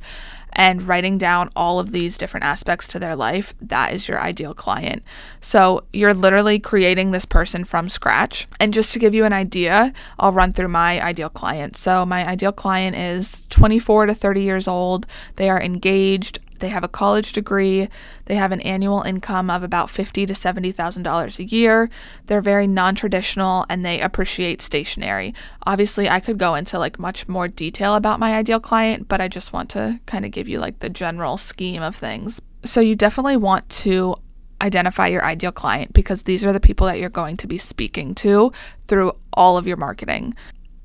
and 0.53 0.83
writing 0.83 1.19
down 1.19 1.49
all 1.57 1.79
of 1.79 1.93
these 1.93 2.19
different 2.19 2.45
aspects 2.45 2.87
to 2.89 2.99
their 2.99 3.17
life, 3.17 3.55
that 3.61 3.93
is 3.93 4.09
your 4.09 4.21
ideal 4.21 4.55
client. 4.55 5.03
So 5.41 5.85
you're 5.93 6.15
literally 6.15 6.59
creating 6.59 7.11
this 7.11 7.25
person 7.25 7.65
from 7.65 7.89
scratch. 7.89 8.47
And 8.61 8.75
just 8.75 8.93
to 8.93 8.99
give 8.99 9.15
you 9.15 9.25
an 9.25 9.33
idea, 9.33 9.93
I'll 10.19 10.33
run 10.33 10.53
through 10.53 10.69
my 10.69 11.03
ideal 11.03 11.31
client. 11.31 11.77
So 11.77 12.05
my 12.05 12.29
ideal 12.29 12.53
client 12.53 12.97
is 12.97 13.47
24 13.49 14.07
to 14.07 14.15
30 14.15 14.43
years 14.43 14.69
old. 14.69 15.07
They 15.37 15.49
are 15.49 15.61
engaged, 15.61 16.39
they 16.63 16.69
have 16.69 16.85
a 16.85 16.89
college 16.89 17.33
degree. 17.33 17.89
They 18.25 18.37
have 18.37 18.53
an 18.53 18.61
annual 18.63 19.03
income 19.03 19.51
of 19.51 19.63
about 19.63 19.91
fifty 19.91 20.25
to 20.25 20.35
seventy 20.35 20.73
thousand 20.73 21.03
dollars 21.03 21.39
a 21.39 21.45
year. 21.45 21.91
They're 22.27 22.41
very 22.41 22.67
non-traditional 22.67 23.67
and 23.69 23.85
they 23.85 24.01
appreciate 24.01 24.63
stationery. 24.63 25.35
Obviously, 25.67 26.09
I 26.09 26.21
could 26.21 26.39
go 26.39 26.55
into 26.55 26.79
like 26.79 26.99
much 26.99 27.29
more 27.29 27.49
detail 27.49 27.97
about 27.97 28.21
my 28.21 28.35
ideal 28.35 28.61
client, 28.61 29.09
but 29.09 29.21
I 29.21 29.29
just 29.29 29.53
want 29.53 29.69
to 29.71 30.01
kind 30.07 30.25
of 30.25 30.31
give 30.31 30.49
you 30.49 30.59
like 30.59 30.79
the 30.79 30.89
general 30.89 31.37
scheme 31.37 31.83
of 31.83 31.97
things. 31.97 32.41
So 32.65 32.81
you 32.81 32.95
definitely 32.95 33.37
want 33.37 33.69
to 33.85 34.15
identify 34.63 35.09
your 35.09 35.25
ideal 35.25 35.51
client 35.51 35.93
because 35.93 36.23
these 36.23 36.47
are 36.47 36.53
the 36.53 36.61
people 36.61 36.87
that 36.87 37.01
you're 37.01 37.11
going 37.11 37.37
to 37.39 37.49
be 37.49 37.59
speaking 37.59 38.15
to 38.15 38.53
through 38.87 39.13
all 39.33 39.59
of 39.59 39.67
your 39.67 39.77
marketing. 39.77 40.35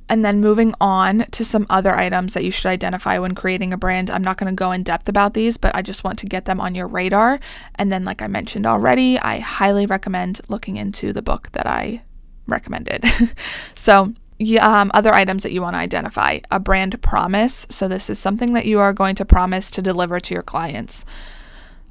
And 0.09 0.23
then 0.23 0.39
moving 0.39 0.73
on 0.79 1.25
to 1.31 1.43
some 1.43 1.65
other 1.69 1.95
items 1.95 2.33
that 2.33 2.43
you 2.43 2.51
should 2.51 2.69
identify 2.69 3.17
when 3.19 3.35
creating 3.35 3.73
a 3.73 3.77
brand. 3.77 4.09
I'm 4.09 4.23
not 4.23 4.37
going 4.37 4.49
to 4.49 4.55
go 4.55 4.71
in 4.71 4.83
depth 4.83 5.09
about 5.09 5.33
these, 5.33 5.57
but 5.57 5.75
I 5.75 5.81
just 5.81 6.03
want 6.03 6.17
to 6.19 6.25
get 6.25 6.45
them 6.45 6.61
on 6.61 6.75
your 6.75 6.87
radar. 6.87 7.39
And 7.75 7.91
then, 7.91 8.05
like 8.05 8.21
I 8.21 8.27
mentioned 8.27 8.65
already, 8.65 9.19
I 9.19 9.39
highly 9.39 9.85
recommend 9.85 10.39
looking 10.47 10.77
into 10.77 11.11
the 11.11 11.21
book 11.21 11.51
that 11.51 11.67
I 11.67 12.03
recommended. 12.47 13.03
so, 13.73 14.13
yeah, 14.39 14.81
um, 14.81 14.91
other 14.93 15.13
items 15.13 15.43
that 15.43 15.51
you 15.51 15.61
want 15.61 15.73
to 15.73 15.79
identify 15.79 16.39
a 16.51 16.59
brand 16.59 17.01
promise. 17.01 17.65
So, 17.69 17.87
this 17.87 18.09
is 18.09 18.19
something 18.19 18.53
that 18.53 18.65
you 18.65 18.79
are 18.79 18.93
going 18.93 19.15
to 19.15 19.25
promise 19.25 19.69
to 19.71 19.81
deliver 19.81 20.19
to 20.19 20.33
your 20.33 20.43
clients. 20.43 21.05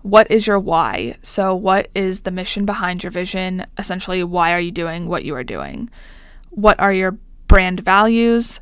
What 0.02 0.30
is 0.30 0.46
your 0.46 0.60
why? 0.60 1.16
So, 1.22 1.54
what 1.54 1.88
is 1.92 2.20
the 2.20 2.30
mission 2.30 2.64
behind 2.64 3.02
your 3.02 3.10
vision? 3.10 3.66
Essentially, 3.76 4.22
why 4.22 4.52
are 4.52 4.60
you 4.60 4.70
doing 4.70 5.08
what 5.08 5.24
you 5.24 5.34
are 5.34 5.44
doing? 5.44 5.90
What 6.50 6.78
are 6.78 6.92
your 6.92 7.18
brand 7.46 7.80
values. 7.80 8.60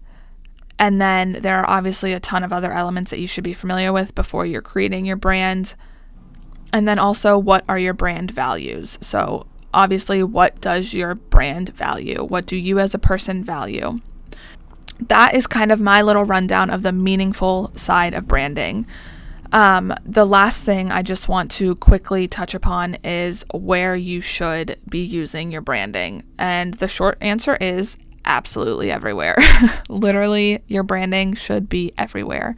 And 0.78 1.00
then 1.00 1.38
there 1.40 1.58
are 1.58 1.70
obviously 1.70 2.12
a 2.12 2.20
ton 2.20 2.42
of 2.42 2.52
other 2.52 2.72
elements 2.72 3.10
that 3.10 3.20
you 3.20 3.26
should 3.26 3.44
be 3.44 3.54
familiar 3.54 3.92
with 3.92 4.14
before 4.14 4.44
you're 4.44 4.62
creating 4.62 5.06
your 5.06 5.16
brand. 5.16 5.74
And 6.72 6.88
then 6.88 6.98
also, 6.98 7.38
what 7.38 7.64
are 7.68 7.78
your 7.78 7.94
brand 7.94 8.32
values? 8.32 8.98
So, 9.00 9.46
obviously, 9.72 10.22
what 10.22 10.60
does 10.60 10.92
your 10.92 11.14
brand 11.14 11.70
value? 11.70 12.24
What 12.24 12.46
do 12.46 12.56
you 12.56 12.80
as 12.80 12.94
a 12.94 12.98
person 12.98 13.44
value? 13.44 14.00
That 15.08 15.34
is 15.34 15.46
kind 15.46 15.70
of 15.70 15.80
my 15.80 16.02
little 16.02 16.24
rundown 16.24 16.70
of 16.70 16.82
the 16.82 16.92
meaningful 16.92 17.70
side 17.76 18.14
of 18.14 18.26
branding. 18.26 18.86
Um, 19.52 19.94
the 20.04 20.26
last 20.26 20.64
thing 20.64 20.90
I 20.90 21.02
just 21.02 21.28
want 21.28 21.48
to 21.52 21.76
quickly 21.76 22.26
touch 22.26 22.54
upon 22.54 22.96
is 23.04 23.44
where 23.54 23.94
you 23.94 24.20
should 24.20 24.76
be 24.88 24.98
using 24.98 25.52
your 25.52 25.60
branding. 25.60 26.24
And 26.36 26.74
the 26.74 26.88
short 26.88 27.18
answer 27.20 27.56
is 27.60 27.96
absolutely 28.24 28.90
everywhere. 28.90 29.36
Literally, 29.88 30.62
your 30.66 30.82
branding 30.82 31.34
should 31.34 31.68
be 31.68 31.92
everywhere. 31.98 32.56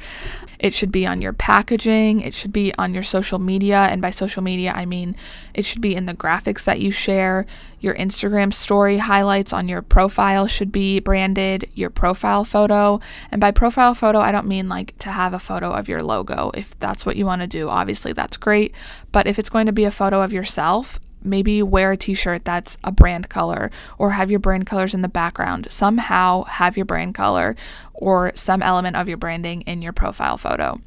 It 0.59 0.73
should 0.73 0.91
be 0.91 1.07
on 1.07 1.21
your 1.21 1.33
packaging, 1.33 2.21
it 2.21 2.33
should 2.33 2.53
be 2.53 2.75
on 2.79 2.95
your 2.95 3.03
social 3.03 3.39
media. 3.39 3.79
And 3.79 4.01
by 4.01 4.11
social 4.11 4.43
media, 4.43 4.73
I 4.75 4.87
mean 4.87 5.17
it 5.55 5.65
should 5.65 5.83
be 5.83 5.95
in 5.95 6.07
the 6.07 6.15
graphics 6.15 6.65
that 6.65 6.81
you 6.81 6.91
share. 6.91 7.47
Your 7.81 7.95
Instagram 7.95 8.53
story 8.53 8.99
highlights 8.99 9.53
on 9.53 9.69
your 9.69 9.83
profile 9.83 10.47
should 10.47 10.73
be 10.73 10.99
branded, 10.99 11.69
your 11.75 11.91
profile 11.91 12.45
photo. 12.45 13.01
And 13.31 13.41
by 13.41 13.51
profile 13.51 13.95
photo, 13.95 14.19
I 14.19 14.33
don't 14.33 14.47
mean 14.47 14.69
like 14.69 14.97
to 14.99 15.11
have 15.11 15.35
a 15.35 15.39
photo 15.39 15.71
of 15.73 15.89
your 15.89 16.01
logo. 16.01 16.51
If 16.55 16.79
that's 16.79 17.05
what 17.05 17.17
you 17.17 17.27
want 17.27 17.43
to 17.43 17.49
do, 17.49 17.69
obviously 17.69 18.13
that's 18.13 18.39
great. 18.39 18.75
But 19.13 19.27
if 19.27 19.39
it's 19.39 19.51
going 19.51 19.67
to 19.67 19.73
be 19.73 19.85
a 19.85 19.91
photo 19.91 20.23
of 20.23 20.33
yourself, 20.33 20.99
maybe 21.27 21.63
wear 21.63 21.93
a 21.93 21.97
t-shirt 21.97 22.45
that's 22.45 22.79
a 22.85 22.93
brand 22.93 23.29
color 23.29 23.71
or 23.99 24.13
have 24.13 24.31
your 24.31 24.41
brand 24.41 24.67
colors 24.67 24.95
in 24.95 25.03
the 25.03 25.09
background. 25.09 25.71
Somehow 25.71 26.45
have 26.45 26.77
your 26.77 26.87
brand 26.87 27.15
color 27.15 27.57
or 27.93 28.33
some 28.35 28.63
element 28.63 28.97
of 28.97 29.09
your 29.09 29.19
branding 29.19 29.63
in 29.63 29.83
your 29.83 29.93
profile 29.93 30.39
photo. 30.39 30.81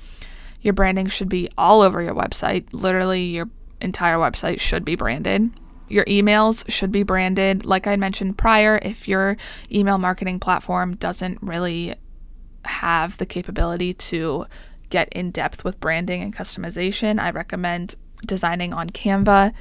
Your 0.61 0.73
branding 0.73 1.07
should 1.07 1.29
be 1.29 1.49
all 1.57 1.81
over 1.81 2.01
your 2.01 2.15
website. 2.15 2.67
Literally 2.71 3.23
your 3.23 3.49
entire 3.81 4.17
website 4.17 4.59
should 4.59 4.83
be 4.83 4.95
branded. 4.95 5.51
Your 5.87 6.05
emails 6.05 6.69
should 6.69 6.91
be 6.91 7.03
branded. 7.03 7.65
Like 7.65 7.87
i 7.87 7.95
mentioned 7.95 8.37
prior 8.37 8.79
if 8.81 9.07
your 9.07 9.37
email 9.71 9.97
marketing 9.97 10.39
platform 10.39 10.95
doesn't 10.95 11.39
really 11.41 11.95
have 12.65 13.17
the 13.17 13.25
capability 13.25 13.93
to 13.93 14.45
get 14.89 15.09
in 15.09 15.31
depth 15.31 15.63
with 15.63 15.79
branding 15.79 16.21
and 16.21 16.35
customization 16.35 17.19
i 17.19 17.29
recommend 17.29 17.95
designing 18.25 18.73
on 18.73 18.89
canva 18.89 19.53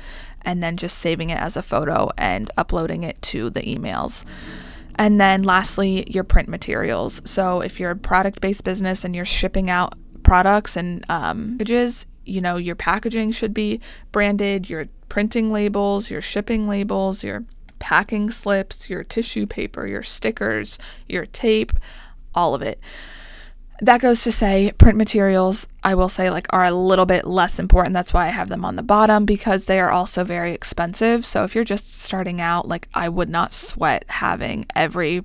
and 0.43 0.63
then 0.63 0.77
just 0.77 0.99
saving 0.99 1.31
it 1.31 1.39
as 1.39 1.57
a 1.57 1.63
photo 1.63 2.11
and 2.17 2.51
uploading 2.57 3.03
it 3.03 3.21
to 3.23 3.51
the 3.51 3.61
emails. 3.63 4.25
And 4.97 5.21
then 5.21 5.43
lastly, 5.43 6.05
your 6.11 6.25
print 6.25 6.49
materials. 6.49 7.21
So 7.25 7.61
if 7.61 7.79
you're 7.79 7.93
a 7.93 7.97
product 7.97 8.41
based 8.41 8.65
business 8.65 9.05
and 9.05 9.15
you're 9.15 9.25
shipping 9.25 9.71
out 9.71 9.95
products 10.23 10.77
and 10.77 11.05
um, 11.09 11.53
packages, 11.59 12.07
you 12.25 12.41
know, 12.41 12.57
your 12.57 12.75
packaging 12.75 13.31
should 13.31 13.55
be 13.55 13.81
branded, 14.13 14.69
your 14.69 14.89
printing 15.09 15.53
labels, 15.53 16.11
your 16.11 16.21
shipping 16.21 16.69
labels, 16.69 17.23
your 17.23 17.45
packing 17.79 18.31
slips, 18.31 18.91
your 18.91 19.05
tissue 19.05 19.47
paper, 19.47 19.87
your 19.87 20.03
stickers, 20.03 20.79
your 21.09 21.27
tape, 21.27 21.73
all 22.35 22.55
of 22.55 22.63
it 22.63 22.81
that 23.81 24.01
goes 24.01 24.25
to 24.25 24.33
say 24.33 24.73
print 24.79 24.99
materials 24.99 25.69
i 25.85 25.95
will 25.95 26.09
say 26.09 26.31
like 26.31 26.47
are 26.51 26.65
a 26.65 26.71
little 26.71 27.07
bit 27.07 27.25
less 27.25 27.59
important. 27.59 27.95
That's 27.95 28.13
why 28.13 28.27
i 28.27 28.31
have 28.31 28.49
them 28.49 28.65
on 28.65 28.77
the 28.77 28.83
bottom 28.83 29.25
because 29.25 29.67
they 29.67 29.81
are 29.81 29.91
also 29.91 30.25
very 30.25 30.53
expensive. 30.53 31.25
So 31.25 31.45
if 31.45 31.55
you're 31.55 31.65
just 31.65 32.03
starting 32.03 32.41
out 32.41 32.67
like 32.67 32.89
i 32.95 33.09
would 33.09 33.29
not 33.29 33.53
sweat 33.53 34.05
having 34.09 34.67
every 34.75 35.25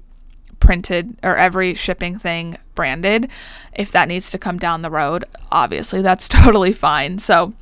printed 0.59 1.17
or 1.23 1.35
every 1.35 1.73
shipping 1.73 2.17
thing 2.17 2.57
branded. 2.75 3.29
If 3.73 3.91
that 3.91 4.07
needs 4.07 4.31
to 4.31 4.37
come 4.37 4.57
down 4.57 4.81
the 4.81 4.91
road 4.91 5.25
obviously 5.51 6.01
that's 6.01 6.27
totally 6.43 6.73
fine. 6.73 7.19
So 7.19 7.53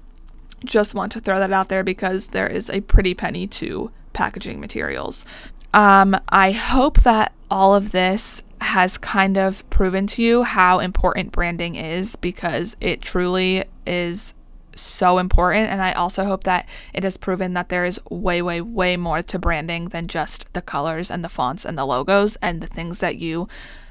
just 0.64 0.94
want 0.94 1.12
to 1.14 1.20
throw 1.20 1.40
that 1.40 1.52
out 1.52 1.70
there 1.70 1.84
because 1.84 2.28
there 2.28 2.48
is 2.48 2.70
a 2.70 2.82
pretty 2.82 3.14
penny 3.14 3.48
to 3.48 3.92
packaging 4.14 4.60
materials. 4.60 5.26
Um, 5.74 6.18
i 6.28 6.52
hope 6.52 7.02
that 7.04 7.32
all 7.50 7.74
of 7.74 7.92
this 7.92 8.44
has 8.62 8.98
kind 8.98 9.38
of 9.38 9.68
proven 9.70 10.06
to 10.06 10.22
you 10.22 10.44
how 10.44 10.80
important 10.80 11.32
branding 11.32 11.76
is 11.76 12.16
because 12.16 12.78
it 12.80 13.02
truly 13.02 13.66
is 13.88 14.34
so 14.76 15.18
important. 15.18 15.70
And 15.70 15.82
I 15.82 15.94
also 15.94 16.26
hope 16.26 16.44
that 16.44 16.70
it 16.94 17.04
has 17.04 17.18
proven 17.18 17.54
that 17.54 17.70
there 17.70 17.86
is 17.86 18.00
way, 18.10 18.42
way, 18.42 18.62
way 18.62 18.98
more 18.98 19.22
to 19.24 19.40
branding 19.40 19.86
than 19.86 20.08
just 20.08 20.52
the 20.54 20.62
colors 20.62 21.10
and 21.10 21.24
the 21.24 21.30
fonts 21.30 21.66
and 21.66 21.78
the 21.78 21.86
logos 21.86 22.38
and 22.38 22.62
the 22.62 22.68
things 22.68 23.00
that 23.00 23.18
you 23.18 23.48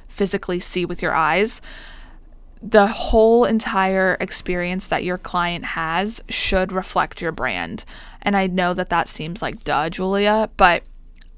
physically 0.09 0.61
see 0.61 0.85
with 0.85 1.03
your 1.03 1.15
eyes. 1.15 1.61
The 2.63 2.87
whole 2.87 3.45
entire 3.45 4.17
experience 4.21 4.87
that 4.87 5.05
your 5.05 5.19
client 5.19 5.65
has 5.65 6.23
should 6.29 6.73
reflect 6.73 7.21
your 7.21 7.33
brand. 7.33 7.85
And 8.23 8.37
I 8.37 8.47
know 8.47 8.73
that 8.75 8.91
that 8.91 9.09
seems 9.09 9.43
like 9.43 9.65
duh, 9.65 9.91
Julia, 9.91 10.51
but 10.57 10.85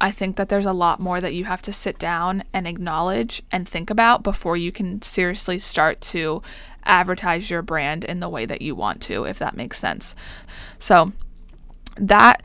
I 0.03 0.11
think 0.11 0.35
that 0.37 0.49
there's 0.49 0.67
a 0.67 0.73
lot 0.73 0.99
more 0.99 1.21
that 1.21 1.33
you 1.33 1.45
have 1.45 1.63
to 1.63 1.73
sit 1.73 1.97
down 1.97 2.43
and 2.53 2.67
acknowledge 2.67 3.41
and 3.53 3.69
think 3.69 3.89
about 3.89 4.25
before 4.25 4.57
you 4.57 4.73
can 4.73 5.01
seriously 5.01 5.61
start 5.61 6.01
to 6.01 6.43
advertise 6.85 7.51
your 7.51 7.63
brand 7.63 8.03
in 8.05 8.19
the 8.19 8.29
way 8.29 8.45
that 8.45 8.61
you 8.61 8.75
want 8.75 9.01
to, 9.03 9.25
if 9.25 9.39
that 9.39 9.57
makes 9.57 9.79
sense. 9.79 10.17
So, 10.81 11.13
that 11.97 12.43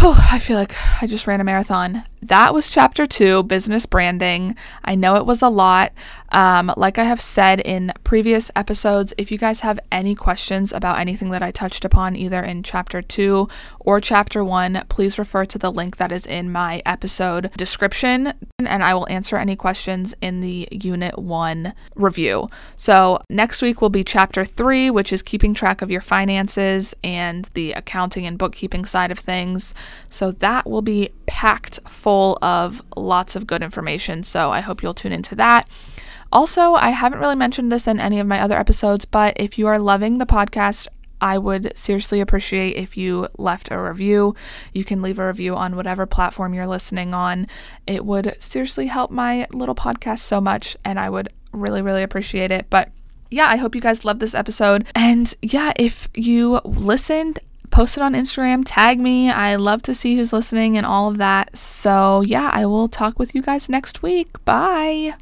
Oh, 0.00 0.28
I 0.32 0.38
feel 0.38 0.56
like 0.56 0.76
I 1.02 1.06
just 1.06 1.26
ran 1.26 1.40
a 1.40 1.44
marathon. 1.44 2.04
That 2.22 2.52
was 2.52 2.70
chapter 2.70 3.06
two, 3.06 3.44
business 3.44 3.86
branding. 3.86 4.56
I 4.84 4.94
know 4.94 5.16
it 5.16 5.26
was 5.26 5.40
a 5.40 5.48
lot. 5.48 5.92
Um, 6.30 6.72
like 6.76 6.98
I 6.98 7.04
have 7.04 7.20
said 7.20 7.60
in 7.60 7.92
previous 8.04 8.50
episodes, 8.54 9.14
if 9.16 9.30
you 9.30 9.38
guys 9.38 9.60
have 9.60 9.80
any 9.90 10.14
questions 10.14 10.72
about 10.72 10.98
anything 10.98 11.30
that 11.30 11.42
I 11.42 11.50
touched 11.50 11.84
upon, 11.84 12.16
either 12.16 12.42
in 12.42 12.62
chapter 12.62 13.00
two 13.00 13.48
or 13.78 14.00
chapter 14.00 14.44
one, 14.44 14.84
please 14.88 15.18
refer 15.18 15.44
to 15.46 15.58
the 15.58 15.70
link 15.70 15.96
that 15.96 16.12
is 16.12 16.26
in 16.26 16.52
my 16.52 16.82
episode 16.84 17.50
description, 17.56 18.34
and 18.58 18.82
I 18.82 18.92
will 18.94 19.08
answer 19.08 19.36
any 19.36 19.56
questions 19.56 20.14
in 20.20 20.40
the 20.40 20.68
unit 20.70 21.18
one 21.18 21.72
review. 21.94 22.48
So, 22.76 23.22
next 23.30 23.62
week 23.62 23.80
will 23.80 23.88
be 23.90 24.04
chapter 24.04 24.44
three, 24.44 24.90
which 24.90 25.12
is 25.12 25.22
keeping 25.22 25.54
track 25.54 25.82
of 25.82 25.90
your 25.90 26.00
finances 26.00 26.94
and 27.02 27.48
the 27.54 27.72
accounting 27.72 28.26
and 28.26 28.36
bookkeeping 28.36 28.84
side 28.84 29.10
of 29.10 29.18
things. 29.18 29.72
So, 30.10 30.32
that 30.32 30.68
will 30.68 30.82
be 30.82 31.10
packed 31.28 31.78
full 31.86 32.36
of 32.42 32.82
lots 32.96 33.36
of 33.36 33.46
good 33.46 33.62
information. 33.62 34.24
So, 34.24 34.50
I 34.50 34.60
hope 34.60 34.82
you'll 34.82 34.94
tune 34.94 35.12
into 35.12 35.36
that. 35.36 35.68
Also, 36.32 36.74
I 36.74 36.90
haven't 36.90 37.20
really 37.20 37.36
mentioned 37.36 37.72
this 37.72 37.86
in 37.86 38.00
any 38.00 38.18
of 38.18 38.26
my 38.26 38.40
other 38.40 38.58
episodes, 38.58 39.04
but 39.04 39.34
if 39.36 39.58
you 39.58 39.66
are 39.66 39.78
loving 39.78 40.18
the 40.18 40.26
podcast, 40.26 40.88
I 41.20 41.38
would 41.38 41.76
seriously 41.76 42.20
appreciate 42.20 42.76
if 42.76 42.96
you 42.96 43.28
left 43.38 43.70
a 43.70 43.80
review. 43.80 44.34
You 44.72 44.84
can 44.84 45.02
leave 45.02 45.18
a 45.18 45.26
review 45.26 45.56
on 45.56 45.74
whatever 45.74 46.06
platform 46.06 46.54
you're 46.54 46.66
listening 46.66 47.14
on. 47.14 47.46
It 47.86 48.04
would 48.04 48.36
seriously 48.40 48.86
help 48.86 49.10
my 49.10 49.46
little 49.52 49.74
podcast 49.74 50.20
so 50.20 50.40
much, 50.40 50.76
and 50.84 51.00
I 51.00 51.10
would 51.10 51.28
really, 51.52 51.82
really 51.82 52.02
appreciate 52.02 52.50
it. 52.50 52.66
But 52.70 52.90
yeah, 53.30 53.46
I 53.46 53.56
hope 53.56 53.74
you 53.74 53.80
guys 53.80 54.04
love 54.04 54.20
this 54.20 54.34
episode. 54.34 54.86
And 54.94 55.34
yeah, 55.42 55.72
if 55.76 56.08
you 56.14 56.60
listened, 56.64 57.40
post 57.78 57.96
it 57.96 58.02
on 58.02 58.12
Instagram, 58.12 58.64
tag 58.66 58.98
me. 58.98 59.30
I 59.30 59.54
love 59.54 59.82
to 59.82 59.94
see 59.94 60.16
who's 60.16 60.32
listening 60.32 60.76
and 60.76 60.84
all 60.84 61.06
of 61.06 61.18
that. 61.18 61.56
So 61.56 62.22
yeah, 62.22 62.50
I 62.52 62.66
will 62.66 62.88
talk 62.88 63.20
with 63.20 63.36
you 63.36 63.40
guys 63.40 63.68
next 63.68 64.02
week. 64.02 64.44
Bye. 64.44 65.14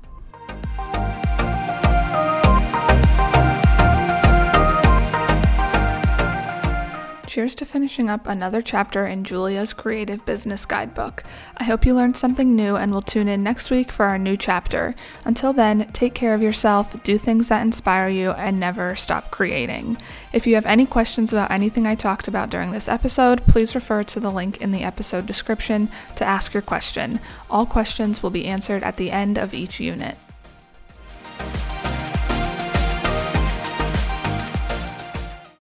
Cheers 7.37 7.55
to 7.57 7.67
finishing 7.67 8.09
up 8.09 8.27
another 8.27 8.63
chapter 8.63 9.07
in 9.07 9.23
Julia's 9.23 9.75
Creative 9.75 10.25
Business 10.25 10.65
Guidebook. 10.65 11.23
I 11.59 11.65
hope 11.65 11.85
you 11.85 11.93
learned 11.93 12.17
something 12.17 12.57
new 12.57 12.77
and 12.77 12.91
will 12.91 13.03
tune 13.03 13.29
in 13.29 13.43
next 13.43 13.71
week 13.71 13.93
for 13.93 14.07
our 14.07 14.17
new 14.17 14.39
chapter. 14.39 14.95
Until 15.23 15.53
then, 15.53 15.87
take 15.93 16.15
care 16.15 16.33
of 16.33 16.41
yourself, 16.41 17.03
do 17.03 17.19
things 17.19 17.49
that 17.49 17.61
inspire 17.61 18.09
you, 18.09 18.31
and 18.31 18.59
never 18.59 18.97
stop 18.97 19.31
creating. 19.31 19.99
If 20.33 20.47
you 20.47 20.55
have 20.55 20.65
any 20.65 20.87
questions 20.87 21.31
about 21.31 21.51
anything 21.51 21.87
I 21.87 21.95
talked 21.95 22.27
about 22.27 22.49
during 22.49 22.71
this 22.71 22.89
episode, 22.89 23.45
please 23.45 23.75
refer 23.75 24.03
to 24.05 24.19
the 24.19 24.33
link 24.33 24.63
in 24.63 24.73
the 24.73 24.83
episode 24.83 25.27
description 25.27 25.91
to 26.15 26.25
ask 26.25 26.55
your 26.55 26.63
question. 26.63 27.21
All 27.51 27.67
questions 27.67 28.23
will 28.23 28.31
be 28.31 28.47
answered 28.47 28.83
at 28.83 28.97
the 28.97 29.11
end 29.11 29.37
of 29.37 29.53
each 29.53 29.79
unit. 29.79 30.17